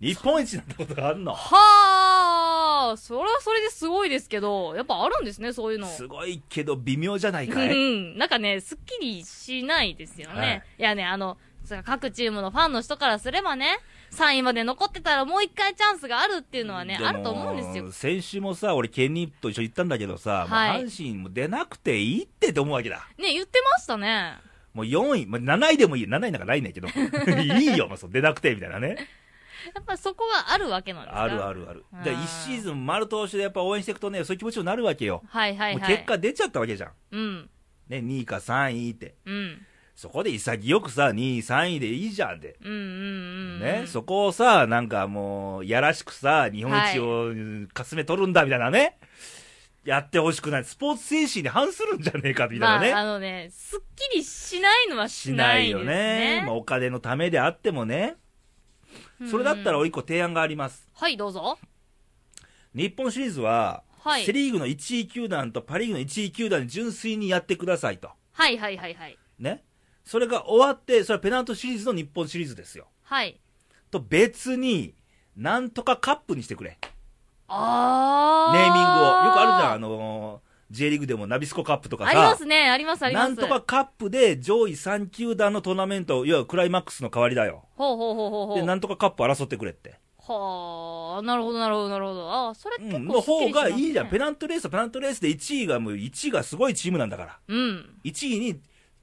[0.00, 1.32] 日本一になったことがあるの。
[1.34, 5.86] はあ、それはそれですごいですけど、やっぱあるんですね、そういうの。
[5.86, 8.16] すごいけど微妙じゃないかういん。
[8.16, 10.40] なんかね、すっきりしないですよね。
[10.40, 11.36] はいい、やね、あの、
[11.84, 13.78] 各チームのファンの人からすればね、
[14.12, 17.90] 3位まで残ってたらもう一回チャンスがあるっていうのはね、あると思うんですよ。
[17.92, 23.06] 先週もさ、俺、ケニーと一緒に行ったんだけどさ、はいもう阪神も出なくていいってって思うわけだ。
[23.18, 24.38] ね、言ってましたね。
[24.74, 26.04] もう4位、まあ、7位でもいい。
[26.06, 26.88] 7位なんかないねんけど。
[27.40, 28.96] いいよ、まあ、そう出なくて、みたいなね。
[29.74, 31.22] やっぱそこがあるわけなんですか？
[31.22, 31.96] あるあるあるあ。
[31.96, 35.22] ーで、1シーズン丸通しでやっぱ応援していくとね、そういう気持ちになるわけよ。
[35.28, 35.92] はいはいはい。
[35.92, 36.92] 結果出ちゃったわけじゃん。
[37.10, 37.50] うん。
[37.88, 39.14] ね、2位か3位って。
[39.26, 39.66] うん。
[40.00, 42.56] そこで潔くさ、2位、3位でいいじゃんで。
[42.62, 43.60] うんうんうん。
[43.60, 48.98] ね、そこをさ、なんかもう、やらしくさ、日本一をかすめ取るんだ、みたいなね。
[49.84, 50.64] やってほしくない。
[50.64, 52.92] スポーツ精神に反するんじゃねえか、みたいまあ、なね。
[52.94, 55.84] あのね、すっきりしないのはししなないいよね。
[56.40, 56.44] ね。
[56.46, 58.16] まあ、お金のためであってもね。
[59.30, 60.88] それだったら、うん俺一個提案があります。
[60.94, 61.58] はい、どうぞ。
[62.74, 68.12] 日本シリーズは、はいセリーグの1位球団とパリーグの1位球団に純粋にやってくださいと。
[68.32, 69.18] はいはいはいはい。
[69.38, 69.62] ね。
[70.10, 72.88] それが終わって、それはペナントシリーズの日本シリーズですよ。
[73.04, 73.38] はい。
[73.92, 74.92] と別に、
[75.36, 76.78] なんとかカップにしてくれ。
[77.46, 78.52] あー。
[78.52, 79.22] ネーミングを。
[79.22, 82.10] よくあるじゃん、あのー J リーグでもナビスコカップとかさ。
[82.10, 83.28] ありますね、あります、あります。
[83.28, 87.64] なんとかカップで上位3球団のトーナメント、いわゆるクライマックスの代わりだよ。
[87.76, 88.64] ほうほうほうほうほで、う。
[88.64, 89.94] なんとかカップ争ってくれって。
[90.18, 92.30] はあ、なるほど、なるほど、なるほど。
[92.30, 94.08] ああ、それう結ん、の方構すっきりしますねがいいじゃん。
[94.08, 97.38] ペナントレースはペナントレースで1位がもう1位がすごいチームなんだから。
[97.48, 98.00] うん。
[98.04, 98.60] 1位に、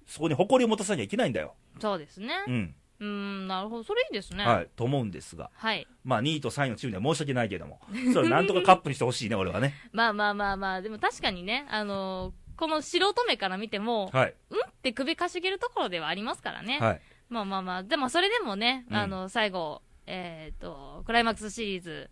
[0.07, 1.53] そこに誇りを持たさなきゃいけないんだよ。
[1.79, 2.33] そうですね。
[2.47, 2.75] うん。
[2.99, 3.83] うーん、なるほど。
[3.83, 4.45] それいいですね。
[4.45, 4.69] はい。
[4.75, 5.51] と思うんですが。
[5.53, 5.87] はい。
[6.03, 7.79] まあ2位と3位のチームには申し訳ないけども。
[8.13, 9.75] それなんとかカップにしてほしいね、俺はね。
[9.91, 14.33] まあまあまあまあ、でも確かにね、あのーこの素人目から見ても、はい。
[14.49, 16.79] うんって首かしげるところではありますからね。
[16.79, 17.01] はい。
[17.29, 22.09] まあまあまあ、でもそれでもね、うんあの、最後、えっ、と、クライマックスシリーズ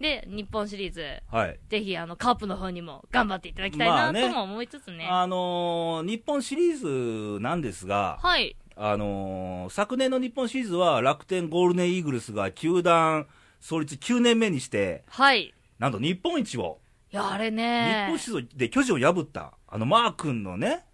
[0.00, 1.58] で、日本シリーズ、はい。
[1.68, 5.06] ぜひ、あの、カープの方にも頑張っていただきたいな、まあねとも思いつつね。
[5.10, 8.56] あのー日本シリーズなんですが、はい。
[8.76, 13.26] あのー昨年の日本シリーズは楽天ゴールデンイーグルスが球団
[13.60, 15.54] 創立9年目にして、はい。
[15.78, 16.78] なんと日本一を、
[17.10, 20.84] いや、あれ日ね本シリーズで巨人を破った、あのマー君のね、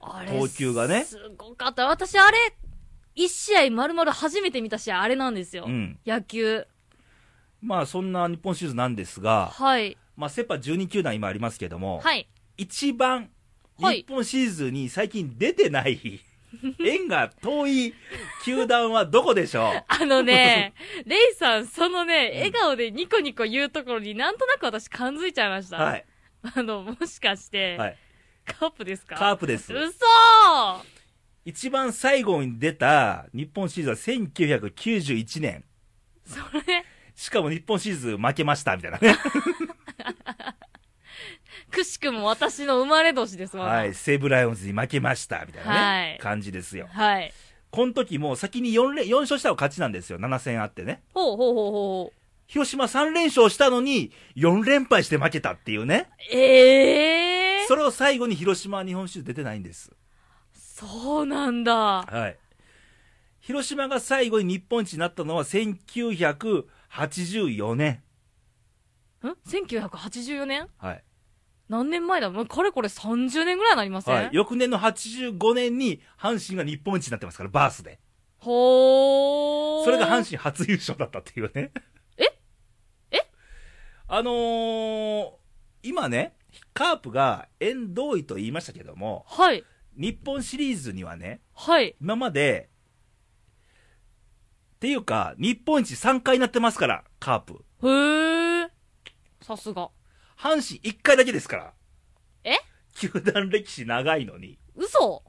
[0.00, 1.86] あれ投球がねすごかった。
[1.86, 2.36] 私、あれ、
[3.14, 5.66] 一試合丸々初めて見た試合、あれなんですよ。
[5.68, 5.98] うん。
[6.04, 6.66] 野球。
[7.64, 9.96] まあそんな日本シリーズなんですが、はい。
[10.16, 12.28] まあセ・パ12球団今ありますけども、はい。
[12.56, 13.30] 一番
[13.80, 16.20] はい日本シリーズに最近出てない、
[16.84, 17.94] 縁が遠い
[18.44, 19.82] 球団はどこでしょう？
[19.88, 20.74] あのね、
[21.06, 25.78] レイさん、そのね、笑顔でニコニコ言うところになんとなく私感づいちゃいました。
[25.78, 26.04] はい。
[26.54, 27.96] あの、もしかして、はい。
[28.44, 29.16] カープですか？
[29.16, 29.72] カープです。
[29.72, 29.90] 嘘
[31.46, 35.64] 一番最後に出た日本シリーズは1991年。
[36.26, 36.84] それ、
[37.14, 39.16] しかも日本シリーズ負けました、みたいなね。
[41.70, 43.66] くしくも私の生まれ年ですわ。
[43.66, 43.94] はい。
[43.94, 46.88] 西武ライオンズに負けました、みたいなね、はい感じですよ。
[46.90, 47.32] はい。
[47.70, 50.18] この時もう先に4連、4勝したら勝ちなんですよ。
[50.18, 51.02] 7戦あってね。
[51.12, 52.20] ほうほうほうほう。
[52.46, 56.08] 広島3連勝したのに、4連敗して負けたっていうね。
[56.30, 59.90] ええー、それを最後に広島は日本シリーズ出てないんです。
[60.52, 61.74] そうなんだ。
[62.02, 62.36] はい。
[63.40, 65.44] 広島が最後に日本一になったのは
[66.94, 68.02] 1984年。
[69.22, 70.68] ん ?1984 年？
[70.78, 71.04] はい。
[71.68, 72.30] 何年前だ？
[72.30, 74.28] もうかれこれ30年ぐらいになりません、はい。
[74.32, 77.98] 翌年の85年に阪神が日本一になってますから、バースで。
[78.38, 79.84] ほー。
[79.84, 81.72] それが阪神初優勝だったっていうね。
[82.16, 82.24] え？
[83.10, 83.18] え？
[84.06, 85.30] あのー、
[85.82, 86.36] 今ね、
[86.74, 89.64] カープが縁同意と言いましたけども、はい。
[89.96, 91.96] 日本シリーズにはね、はい。
[92.00, 92.68] 今まで、
[94.84, 97.64] っていうか、日本一3回なってますから、カープ。
[97.84, 98.68] へー。
[99.40, 99.88] さすが。
[100.38, 101.72] 阪神1回だけですから。
[102.44, 102.58] え？
[102.94, 104.58] 球団歴史長いのに。
[104.76, 105.22] 嘘？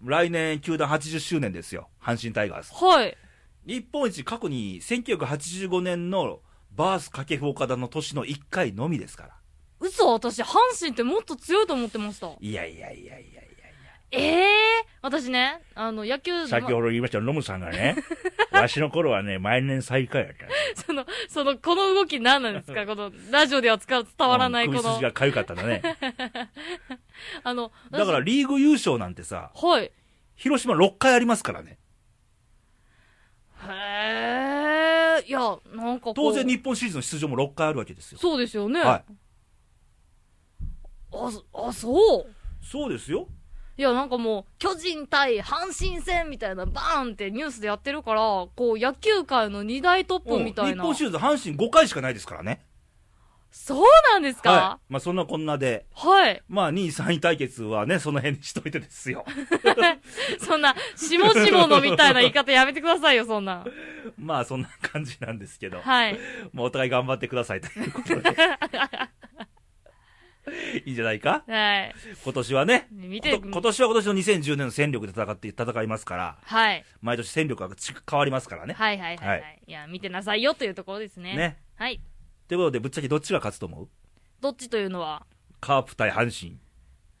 [0.00, 1.88] 来年、球団80周年ですよ。
[2.00, 2.72] 阪神タイガース。
[2.72, 3.18] はい。
[3.66, 6.38] 日本一過去に1985年の
[6.70, 9.36] バース掛布岡田の年の1回のみですから。
[9.80, 10.12] 嘘？
[10.12, 12.30] 私、阪神ってもっと強いと思ってました。
[12.38, 13.41] いやいやいやいやいや。
[14.14, 14.44] ええー、
[15.00, 17.96] 私ね、あの、野球、先ほど言いましたノムさんがね、
[18.52, 20.34] わしの頃はね、毎年最下位やっ
[20.74, 20.82] た。
[20.82, 22.84] その、その、この動き何なんですか？
[22.86, 25.82] この、ラジオでは使う、伝わらないこのうん首筋、が痒かったんだね。
[27.42, 29.90] あの、だからリーグ優勝なんてさ、私、はい。
[30.36, 31.78] 広島6回ありますからね。
[33.66, 35.40] へえ、いや、
[35.72, 38.18] なんか当然日本シリーズの出場も6回あるわけですよ。
[38.18, 38.80] そうですよね。
[38.82, 39.04] は
[41.12, 42.34] あ、そあ、そう？
[42.64, 43.28] そうですよ。
[43.82, 50.82] いや、なんかもう、巨人対阪神戦みたいな、バーンってニュースでやってるから、こう、野球界の二大トップみたいな。
[50.84, 52.64] 日本シリーズ阪神5回しかないですからね。
[53.50, 54.50] そうなんですか？
[54.52, 54.92] はい。
[54.92, 56.40] まあそんなこんなで、はい。
[56.48, 59.26] まあ2位3位対決はね、その辺にしといてですよ。
[60.38, 63.64] そんな、しもしものみたいな言い方やめてくださいよ、そんな。
[64.16, 66.18] まあそんな感じなんですけど、はい。
[66.52, 68.30] もうお互い頑張ってくださいということで。
[70.84, 71.44] いいんじゃないか？
[71.46, 71.94] はい。
[72.24, 72.88] 今年はね。
[72.90, 76.84] 見てこと今年は今年の2010年の戦力で戦って、戦いますから、はい。
[77.00, 78.74] 毎年戦力がち変わりますからね。
[78.74, 79.40] はいはいはい、はい。
[79.40, 81.36] はいいや、見てなさいよというところですね。
[81.36, 81.58] ね。
[81.76, 82.00] はい。
[82.48, 83.88] ということで、ぶっちゃけどっちが勝つと思う？
[84.40, 85.26] どっちというのは？
[85.60, 86.58] カープ対阪神。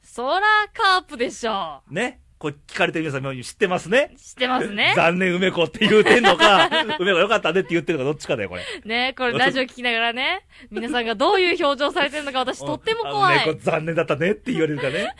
[0.02, 0.40] そら
[0.72, 2.21] カープでしょね。
[2.42, 4.18] これ聞かれてる皆さんも知ってますねう。
[4.18, 4.94] 知ってますね。
[4.96, 6.68] 残念梅子って言うてんのか、
[6.98, 8.64] 梅子よかったねって言ってるのかどっちかだよ、これ。
[8.84, 13.58] ね、これラジオ聞きながらね、皆さんがどういう表情されてるのか私とっても怖あ梅子い。
[13.60, 15.14] 残念だったねって言われるかね。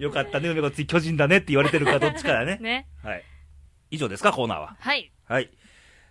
[0.00, 2.58] よかったね、梅子次巨人だねって言われてるかどっちかだね。
[2.60, 2.88] ね。
[3.04, 3.22] はい。
[3.92, 4.76] 以上ですか、コーナーは。
[4.80, 5.12] はい。
[5.28, 5.50] はい。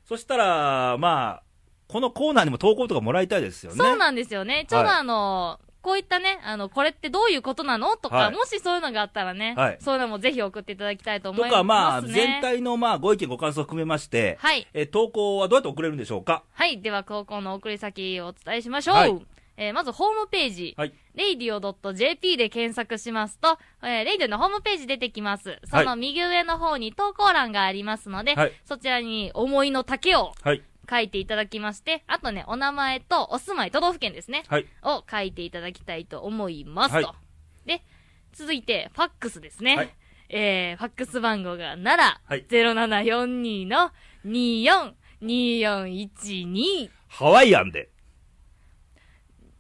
[0.06, 1.44] そしたら、まあ、
[1.90, 3.78] このコーナーにも投稿とかもらいたいですよね。
[3.78, 4.66] そうなんですよね。
[4.70, 12.10] ちょうどあの、こういったね、あの、これってどういうことなのとか、はいもしそういうのがあったらね、はいそういうのもぜひ送っていただきたいと思います、とか、まあ、ね。
[12.12, 14.68] 全体のまあご意見、ご感想を含めまして、はい。
[14.74, 16.44] えー投稿はどうやって送れるんでしょうか？
[16.52, 16.82] はい。
[16.82, 18.96] では、投稿の送り先をお伝えしましょう。
[18.96, 19.26] はい
[19.60, 20.76] えーまず、ホームページ。
[20.78, 25.60] はい radio.jp で検索しますと、えー、レイディオのホームページ出てきます。
[25.64, 30.62] その右上の方に投稿欄がありますので、はいそちらに思いの丈をはい。
[30.90, 34.44] 書いていただきまして、あとね、お名前とお住まい、都道府県ですね。
[34.48, 34.66] はい。
[34.84, 37.08] を書いていただきたいと思いますと。
[37.08, 37.28] はい
[37.68, 37.84] で、
[38.32, 39.76] 続いて、ファックスですね。
[39.76, 39.94] はい
[40.30, 43.92] えー、ファックス番号がなら、はい0742の
[44.26, 47.90] 242412、ハワイアンで。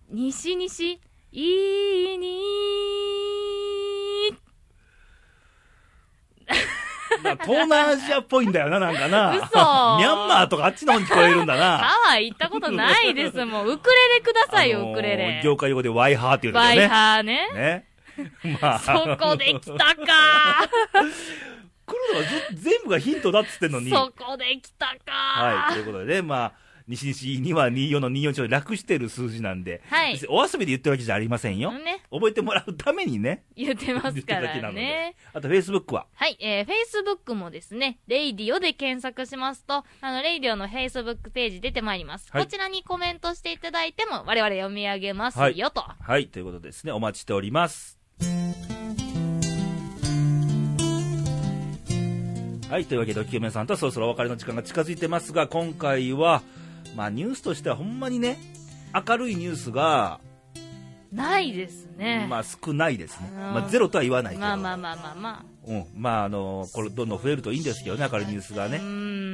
[0.09, 1.01] 西西、
[1.31, 2.41] いいに
[6.47, 6.55] な
[7.43, 9.31] 東南アジアっぽいんだよな、なんかな。
[9.31, 11.77] 嘘ミャンマーとかあっちの方に聞こえるんだな。
[11.79, 13.67] ハワイ行ったことないですもん。
[13.67, 15.41] ウクレレくださいよ、あのーウクレレ。
[15.43, 16.87] 業界用語でワイハーって言うんだワイよね。
[16.87, 17.49] ハーね。
[17.53, 17.87] ね。
[18.61, 23.89] まあ、そこで来たか来るのはず全部がヒントだっつってんのに。
[23.89, 25.73] そこで来たかはい。
[25.73, 26.51] ということでね、まあ、
[26.87, 31.71] 西西には24の24ちょっと楽してる数字なんで、はいお遊びで言ってるわけじゃありませんよ。
[31.71, 35.15] ね、覚えてもらうためにね、言ってますか言ってるだけならのでね。
[35.33, 36.07] あと、Facebook は。
[36.13, 42.31] はい、えー、Facebook もですね、レイディオで検索しますと、あの、レイディオの Facebook ページ出てまいります。
[42.31, 45.81] はいこちらにコメントしていただいても、我々読み上げますはいよと。
[45.81, 46.27] はい。
[46.27, 47.99] ということですね、お待ちしております。
[52.69, 52.85] はい。
[52.85, 56.41] というわけで、おきめめさんとそろそろお別れの時間が近づいてますが、今回は、
[56.97, 58.39] まあ、ニュースとしてはほんまにね、
[59.07, 60.19] 明るいニュースが、
[61.13, 62.25] ないですね。
[62.27, 63.29] まあ、少ないですね。
[63.33, 64.41] うんまあ、ゼロとは言わないけど。
[64.41, 65.85] まあまあまあまあまうん。
[65.95, 68.79] まあ、あの、これどんどん増えるといいんですけどね、明るいニュースがね。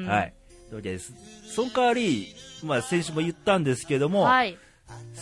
[0.09, 0.33] はい。
[0.67, 1.13] というわけです。
[1.55, 2.35] その代わり、
[2.65, 4.57] まあ、先週も言ったんですけども、はい。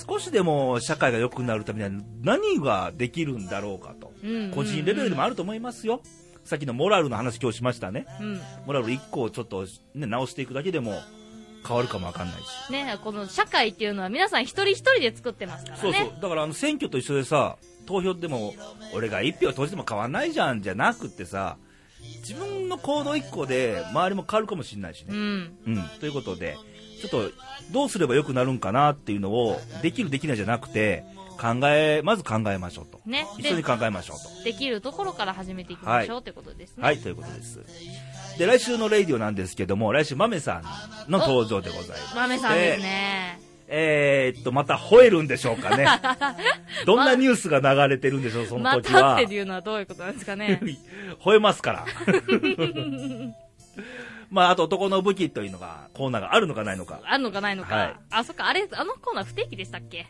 [0.08, 4.12] 少しでも社会が良くなるためには何ができるんだろうかと。
[4.56, 6.02] 個人レベルでもあると思いますよ。
[6.44, 8.08] さっきのモラルの話今日しましたね。
[8.20, 8.42] うん。
[8.66, 11.00] モラル1個をちょっと、ね、直していくだけでも
[11.66, 12.72] 変わるかもわかんないし。
[12.72, 15.82] ね、この社会っていうのは皆さん一人一人で作ってますからね。
[15.82, 16.22] そうそう。
[16.22, 18.54] だからあの選挙と一緒でさ、投票でも、
[18.94, 21.58] 俺が1票投じても変わんないじゃんじゃなくってさ、
[22.22, 25.08] 自分の行動1個で周りも変わるかもしれないしね。
[25.10, 25.58] うん。
[25.68, 25.90] うん。
[26.00, 26.58] ということで、
[27.02, 27.32] ちょっと
[27.72, 31.04] どうすれば良くなるんかなっていうのを、できるできないじゃなくて、
[31.42, 33.02] 考え、まず考えましょうと。
[33.08, 33.26] ね。
[33.40, 34.44] 一緒にで、考えましょうと。
[34.44, 36.84] できるところから始めていきましょう、はいということですね。
[36.84, 37.60] はい、ということです。
[38.38, 40.62] で、来週のレイディオなんですけども、来週、豆さ
[41.08, 42.16] んの登場でございます。
[42.16, 43.52] 豆さんですね。
[43.74, 45.88] えーっと、また吠えるんでしょうかね。
[46.86, 49.16] どんなニュースが流れてるんでしょう、そのま時は。
[49.16, 50.60] たっていうのはどういうことなんですかね。
[51.24, 51.86] 吠えますから。
[54.30, 57.00] まあ、あと男の武器というのが、コーナーがあるのかないのか。
[57.06, 57.76] あるのかないのか。
[57.76, 60.06] はいあ、そっか、あれ、あのコーナー不定期でしたっけ？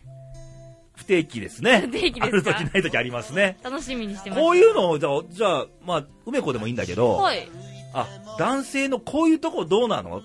[0.96, 1.82] 不定期ですね。
[1.82, 2.56] 不定期ですか？
[2.58, 3.58] ある時ない時ありますね。
[3.64, 4.46] 楽しみにしてました。
[4.46, 7.48] こういうのを、じゃあ、じゃあ、まあ、梅子でもいいんだけど、はい。
[7.94, 8.08] あ、
[8.40, 10.22] 男性のこういうとこどうなの？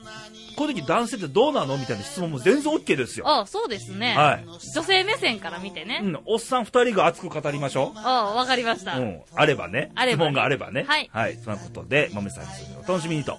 [0.57, 1.77] こういう時男性ってどうなの？
[1.77, 3.29] みたいな質問も全然 OK ですよ。
[3.29, 4.14] あ、そうですね。
[4.17, 4.45] はい。
[4.75, 6.01] 女性目線から見てね。
[6.03, 8.85] うん、おっさん二人が熱く語りましょあ、わかりましう。
[8.85, 8.99] た。
[8.99, 9.91] うん、あればね。
[9.95, 10.85] あれば質問があればね。
[10.87, 11.37] はいはい。
[11.37, 13.39] そのことで、まめさんにするのをお楽しみにと。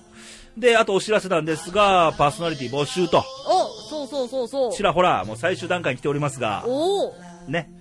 [0.58, 4.74] で、あとお知らせなんですが、パーソナリティ募集と、お、そうそうそうそう。
[4.74, 7.16] ちらほら、もう最終段階に来ておりますが、おお
[7.48, 7.72] ね。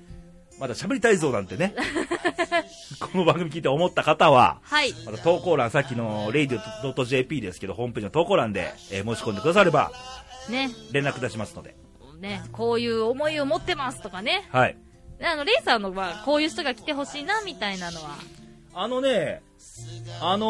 [0.59, 1.75] まだ喋りたいぞなんてね。
[3.01, 4.93] この番組聞いて思った方は、はい。
[5.05, 9.93] また投稿欄、さっきの radio.jp ですけど、ホームページの投稿欄で、えー申し込んでくだされば、
[10.49, 10.71] ね。
[10.93, 11.77] 連絡いたしますので。
[12.21, 12.43] ね。
[12.53, 14.49] こういう思いを持ってますとかね。
[14.51, 14.77] はい。
[15.19, 18.11] であの、レイさんのは、こういう人が来てほしいな、みたいなのは。
[18.75, 19.43] あのね、
[20.21, 20.47] あの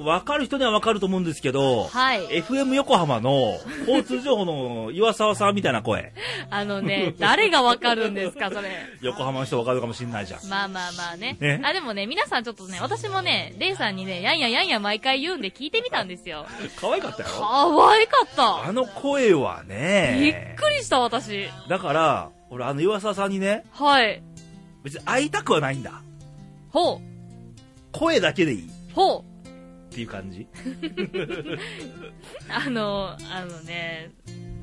[0.00, 2.26] ー、わかる人にはわかると思うんですけど、はい。
[2.42, 6.12] FM 横浜の交通情報の岩沢さんみたいな声。
[6.50, 8.68] あのね、誰がわかるんですか、それ。
[9.00, 10.46] 横浜の人わかるかもしれないじゃん。
[10.48, 11.36] まあまあまあね。
[11.40, 16.44] ねあ、でもね、皆さんちょっとね、私もね、レイさんにね、やんややんや毎回言うんで聞いてみたんですよ。
[16.76, 17.28] 可愛かったよ。
[17.38, 18.64] 可愛かった。
[18.64, 21.48] あの声はびねっ、くりした、私。
[21.68, 24.22] だから、俺あの岩沢さんにね、はい。
[24.84, 26.02] 別に会いたくはないんだ。
[26.70, 27.07] ほう。
[27.92, 28.66] 声だけでいい？
[28.66, 29.24] っほ
[29.90, 29.94] う。
[29.94, 30.46] ていう感じ？
[32.50, 34.10] あの、あのね、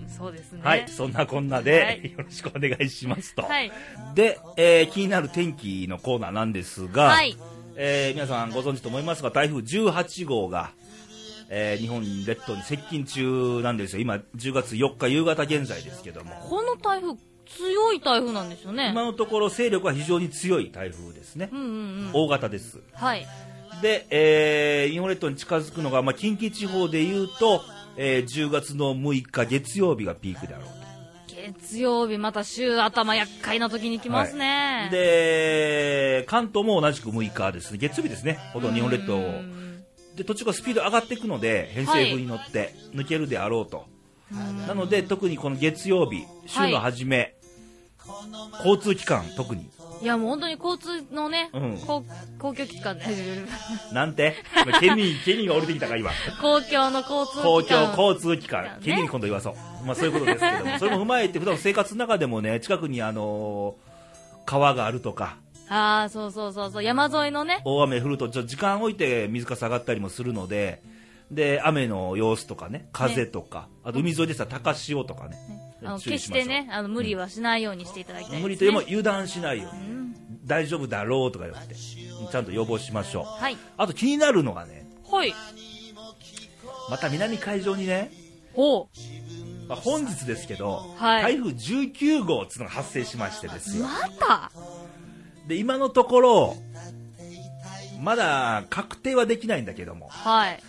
[0.08, 0.62] そうですね。
[0.64, 3.42] はい、そんなこんなで、はいよろしくお願いしますと。
[3.44, 3.72] はい。
[4.14, 7.38] で、えー気になる天気のコーナーなんですが、はい。
[7.76, 10.72] えー皆さんご存知と思いますが、台風18号が、
[11.50, 14.02] えー日本列島に接近中なんですよ。
[14.02, 16.32] 今、10月4日夕方現在ですけども。
[16.50, 17.16] この台風、
[17.46, 18.90] 強い台風なんですよね。
[18.92, 21.56] 今のところ勢力は非常に強い台風ですねう。
[21.56, 21.70] んうんう
[22.08, 22.12] ん。
[22.14, 22.80] 大型です。
[22.94, 23.26] はい。
[23.82, 27.62] で、えー日本列島に近づくのが、まあ、近畿地方でいうと、
[27.98, 30.76] えー10月の6日月曜日がピークであろうと。
[31.36, 34.90] 月曜日また週頭厄介な時に来ますね。
[34.92, 39.20] で、関東も同じく6日ですね、月曜日ですね、ほとんど日本列島
[40.16, 43.86] で、途中からスピード上がっていくので、偏西風に乗って抜けるであろうと。
[44.68, 47.35] なので、特にこの月曜日、週の初め、
[48.64, 49.70] 交通機関、特に。
[50.02, 51.78] いやもう本当に交通のね、うん。
[51.80, 52.04] 公
[52.38, 52.98] 公共機関、
[53.94, 54.36] なんて？
[54.80, 56.12] ケニー、ケニーが降りてきたか、今。
[56.42, 57.96] 公共の交通公機関。
[57.96, 58.64] 共交通機関。
[58.64, 59.56] ね、ケニーに今度言わそう。
[59.86, 63.96] まあそういうことですけども、 それも踏まえて、普段の生活の中でもね、近くにあのー
[64.46, 65.38] 川があるとか、
[65.70, 70.84] ああ、そうそうそうそう、山沿いのね、大雨降ると、ちょっと時間置いて水かさがったりもするので、
[71.36, 75.38] で、雨の様子とかね、風とか、あと海沿いでしたら高潮とかね。
[75.84, 79.96] あの決してね、あの無理はしないようにしていただきたいです、ね無理というも油断しないように、うん
[80.46, 83.24] 大丈夫だろうとか言って、ちゃんと予防しましょう。
[83.26, 83.58] はい。
[83.78, 85.34] あと気になるのがね、はい。
[86.88, 88.12] また南海上にね、
[88.54, 89.68] ほう。
[89.68, 93.86] まあ本日ですけど、はい台風19号っていうのが発生しましてですよ。
[93.86, 94.52] また？
[95.48, 96.56] で、今のところ、
[98.00, 100.62] まだ確定はできないんだけども、はい。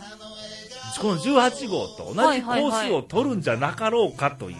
[1.01, 4.57] この18号と同じコースを取るんじゃなかろうかという、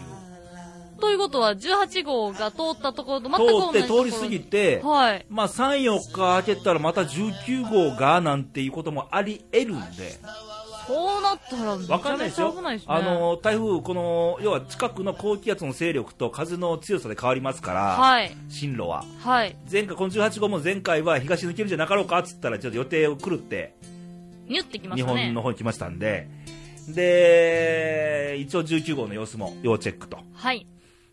[0.99, 5.25] ということは、18号が通ったところと全く通同じって通り過ぎて、はい。
[5.29, 10.19] まあ3、4日空けたらまた19号がなんていうこともあり得るんで、
[10.87, 12.95] そうなったら、めちわかゃめちゃんないですね。
[12.95, 18.31] あの台風、この要は近くの高気圧の勢力と風の強さで変わりますから、はい。
[18.47, 19.03] 進路は。
[19.19, 19.55] はい。
[19.69, 23.75] 前回、この18号も前回は東抜けるんじゃなかろうかっつったら、ちょっと予定を狂って、
[24.47, 25.25] ニュってきま日したね。
[25.25, 26.27] 本の方に来ましたんで、
[26.89, 30.19] で、一応19号の様子も要チェックと。
[30.33, 30.65] はい。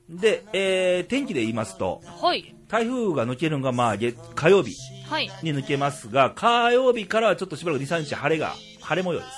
[0.08, 2.54] で、えー天気で言いますと、はい。
[2.68, 4.76] 台風が抜けるのがまあ月火曜日
[5.08, 5.30] はい。
[5.42, 9.32] に抜けますが、火曜日からはちょっとしばらく2、3日晴れが、晴れ模様です。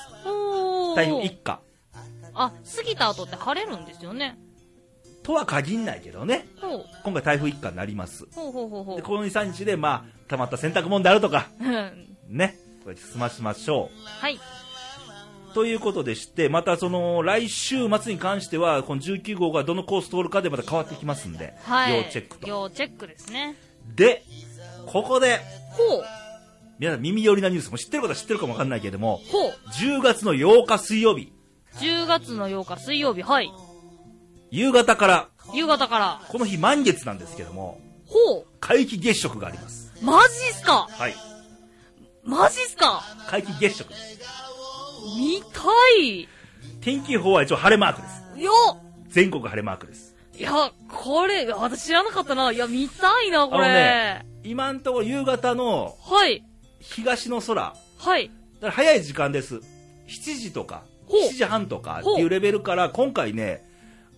[0.95, 1.61] 台風一過。
[2.35, 4.39] あ、過ぎた後って晴れるんですよね。
[5.23, 6.47] とは限んないけどね。
[7.05, 8.27] 今回台風一過になります。
[8.33, 11.49] ほうほうほうほで、この2、3日でまあ、溜まった洗濯物であるとか、
[12.29, 12.57] ね、
[12.87, 14.37] これ済ましましょはい。
[14.37, 14.39] う。
[15.55, 21.99] ということでして、またその、来週末に関しては、この19号がどのコース通るかでまた変わってきますんで、はい。
[21.99, 22.47] 要チェックと。
[22.47, 23.57] 要チェックですね。
[23.97, 24.23] で、
[24.87, 25.41] ここで、
[25.73, 26.05] ほう。
[26.79, 29.53] 皆さん耳寄りなニュースも知ってることは知ってるかもわかんないけども、ほう。
[29.71, 31.33] 10月の8日水曜日、
[31.81, 33.51] 10月の8日水曜日、はい。
[34.53, 36.23] 夕方から、夕方から。
[36.29, 39.93] この日満月なんですけども、ほ皆既月食があります。
[40.01, 40.05] う。
[40.05, 40.87] マジっすか？
[40.89, 41.17] はい。
[42.27, 43.03] マジっすか？
[43.31, 44.19] 皆既月食です。
[45.17, 45.61] 見た
[46.03, 46.29] い
[46.81, 48.41] 天気予報は一応晴れマークです。
[48.43, 48.53] よ
[49.09, 50.17] 全国晴れマークです。
[50.37, 50.51] いや、
[50.89, 52.51] これ、私知らなかったな。
[52.53, 53.69] いや、見たいな、これ。
[53.69, 56.45] ね今んところ夕方のはい。
[56.81, 58.31] 東の空、はい。
[58.61, 59.61] だから早い時間です。
[60.09, 63.65] 7時とか、ほう7時半とかっていうレベルから、今回ね、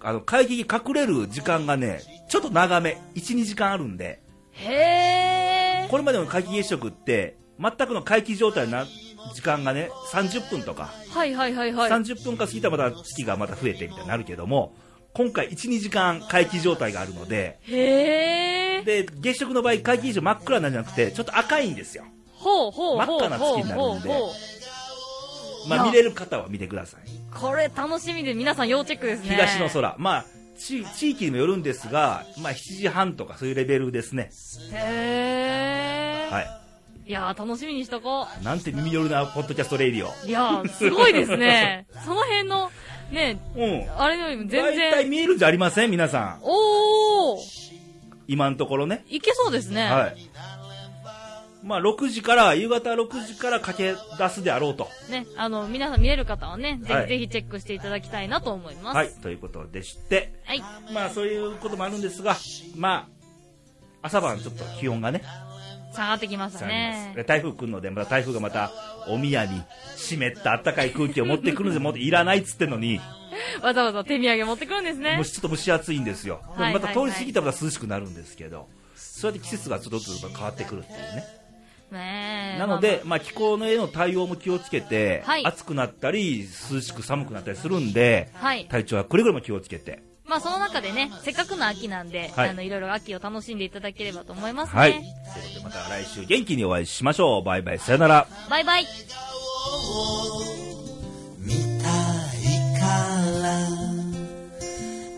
[0.00, 4.20] あの、皆既に隠れる時間がね、ちょっと長め、1、2時間あるんで、
[4.52, 5.88] へー。
[5.90, 8.86] これまでの皆既月食って、全くの皆既状態な
[9.34, 11.90] 時間がね、30分とか、はいはいはいはい。
[11.90, 14.74] 30分か過ぎたらまた月がまた増えてみたいになるけども、
[15.12, 18.84] 今回1、2時間皆既状態があるので、へー。
[18.84, 22.04] で、月食の場合、皆既以上真っ暗なんじゃなくて、ちょっと赤いんですよ。
[22.34, 27.00] ほうほうほうほう真っ赤な月になるんでほうほうほうまあ、見れる方は見てください。
[27.34, 29.30] これ楽しみで皆さん要チェックですね。
[29.30, 29.96] 東の空。
[29.98, 30.24] まあ、
[30.56, 34.30] 地地域にもよるんですが、まあ、7時半とかそういうレベルですね。
[34.72, 36.32] へー。
[36.32, 36.67] はい。
[37.08, 40.10] いやー、楽しみにしとこなんて耳寄るな、ポッドキャストレイディオ。
[40.10, 40.28] う。
[40.28, 41.86] いやー、すごいですね。
[42.04, 42.70] その辺の、
[43.10, 43.98] ね、うん。
[43.98, 45.10] あれよりも全大体然。
[45.10, 46.40] 見えるんじゃありません皆さん。
[46.42, 47.40] おー。
[48.26, 49.06] 今のところね。
[49.08, 49.90] いけそうですね。
[49.90, 50.16] はい。
[51.62, 54.90] まあ、6時から、夕方6時から駆け出すであろうと。
[55.08, 58.96] ね、あの、皆さん見える方はね、ぜはいひぜひチェックしていただきたいなと思います。
[58.96, 59.10] はい。
[59.22, 60.62] ということでして、はい。
[60.92, 62.36] まあ、そういうこともあるんですが、
[62.76, 63.08] ま
[64.02, 65.22] あ、朝晩ちょっと気温がね、
[65.98, 66.64] 下がってきましたす。
[67.26, 68.70] 台風来るので、また台風がまた、
[69.08, 69.62] お宮に
[69.96, 73.00] 湿った暖かい空気を持ってくるんで、もいらないっつってんのに、
[73.62, 75.24] わざわざ手土産持ってくるんですねもう。
[75.24, 76.40] ちょっと蒸し暑いんですよ。
[76.56, 81.24] はいまた通り過ぎたらまた涼しくなるんですけど、そうやって季節がちょっとずつ変わってくるっていうね。
[81.90, 82.58] ねえ。
[82.58, 88.66] なので、まあ、気候のへの対応も気をつけて、はい暑くなったり、涼しく寒くなったりするんで、まあ、はい。
[88.66, 90.02] 体調はくれぐれも気をつけて。
[90.28, 94.78] まあその中でね、せっかくの秋なんで、はいあの、いろいろ秋を楽しんでいただければと思いますね。
[94.78, 94.92] はい。
[94.92, 97.42] ということで、また来週元気にお会いしましょう。
[97.42, 98.26] バイバイ、さよなら。
[98.50, 98.86] バイバイ。
[101.38, 101.62] 見たい
[102.78, 102.84] か
[103.42, 103.58] ら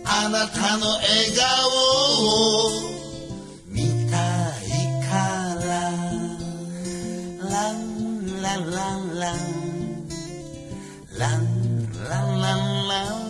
[0.04, 1.06] あなたの笑
[1.36, 1.46] 顔
[2.26, 2.70] を
[3.68, 4.16] 見た
[4.58, 4.70] い
[5.08, 5.10] か
[5.66, 5.70] ら
[7.48, 9.38] ランランランラン
[11.18, 11.40] ラン
[12.08, 13.29] ランランラン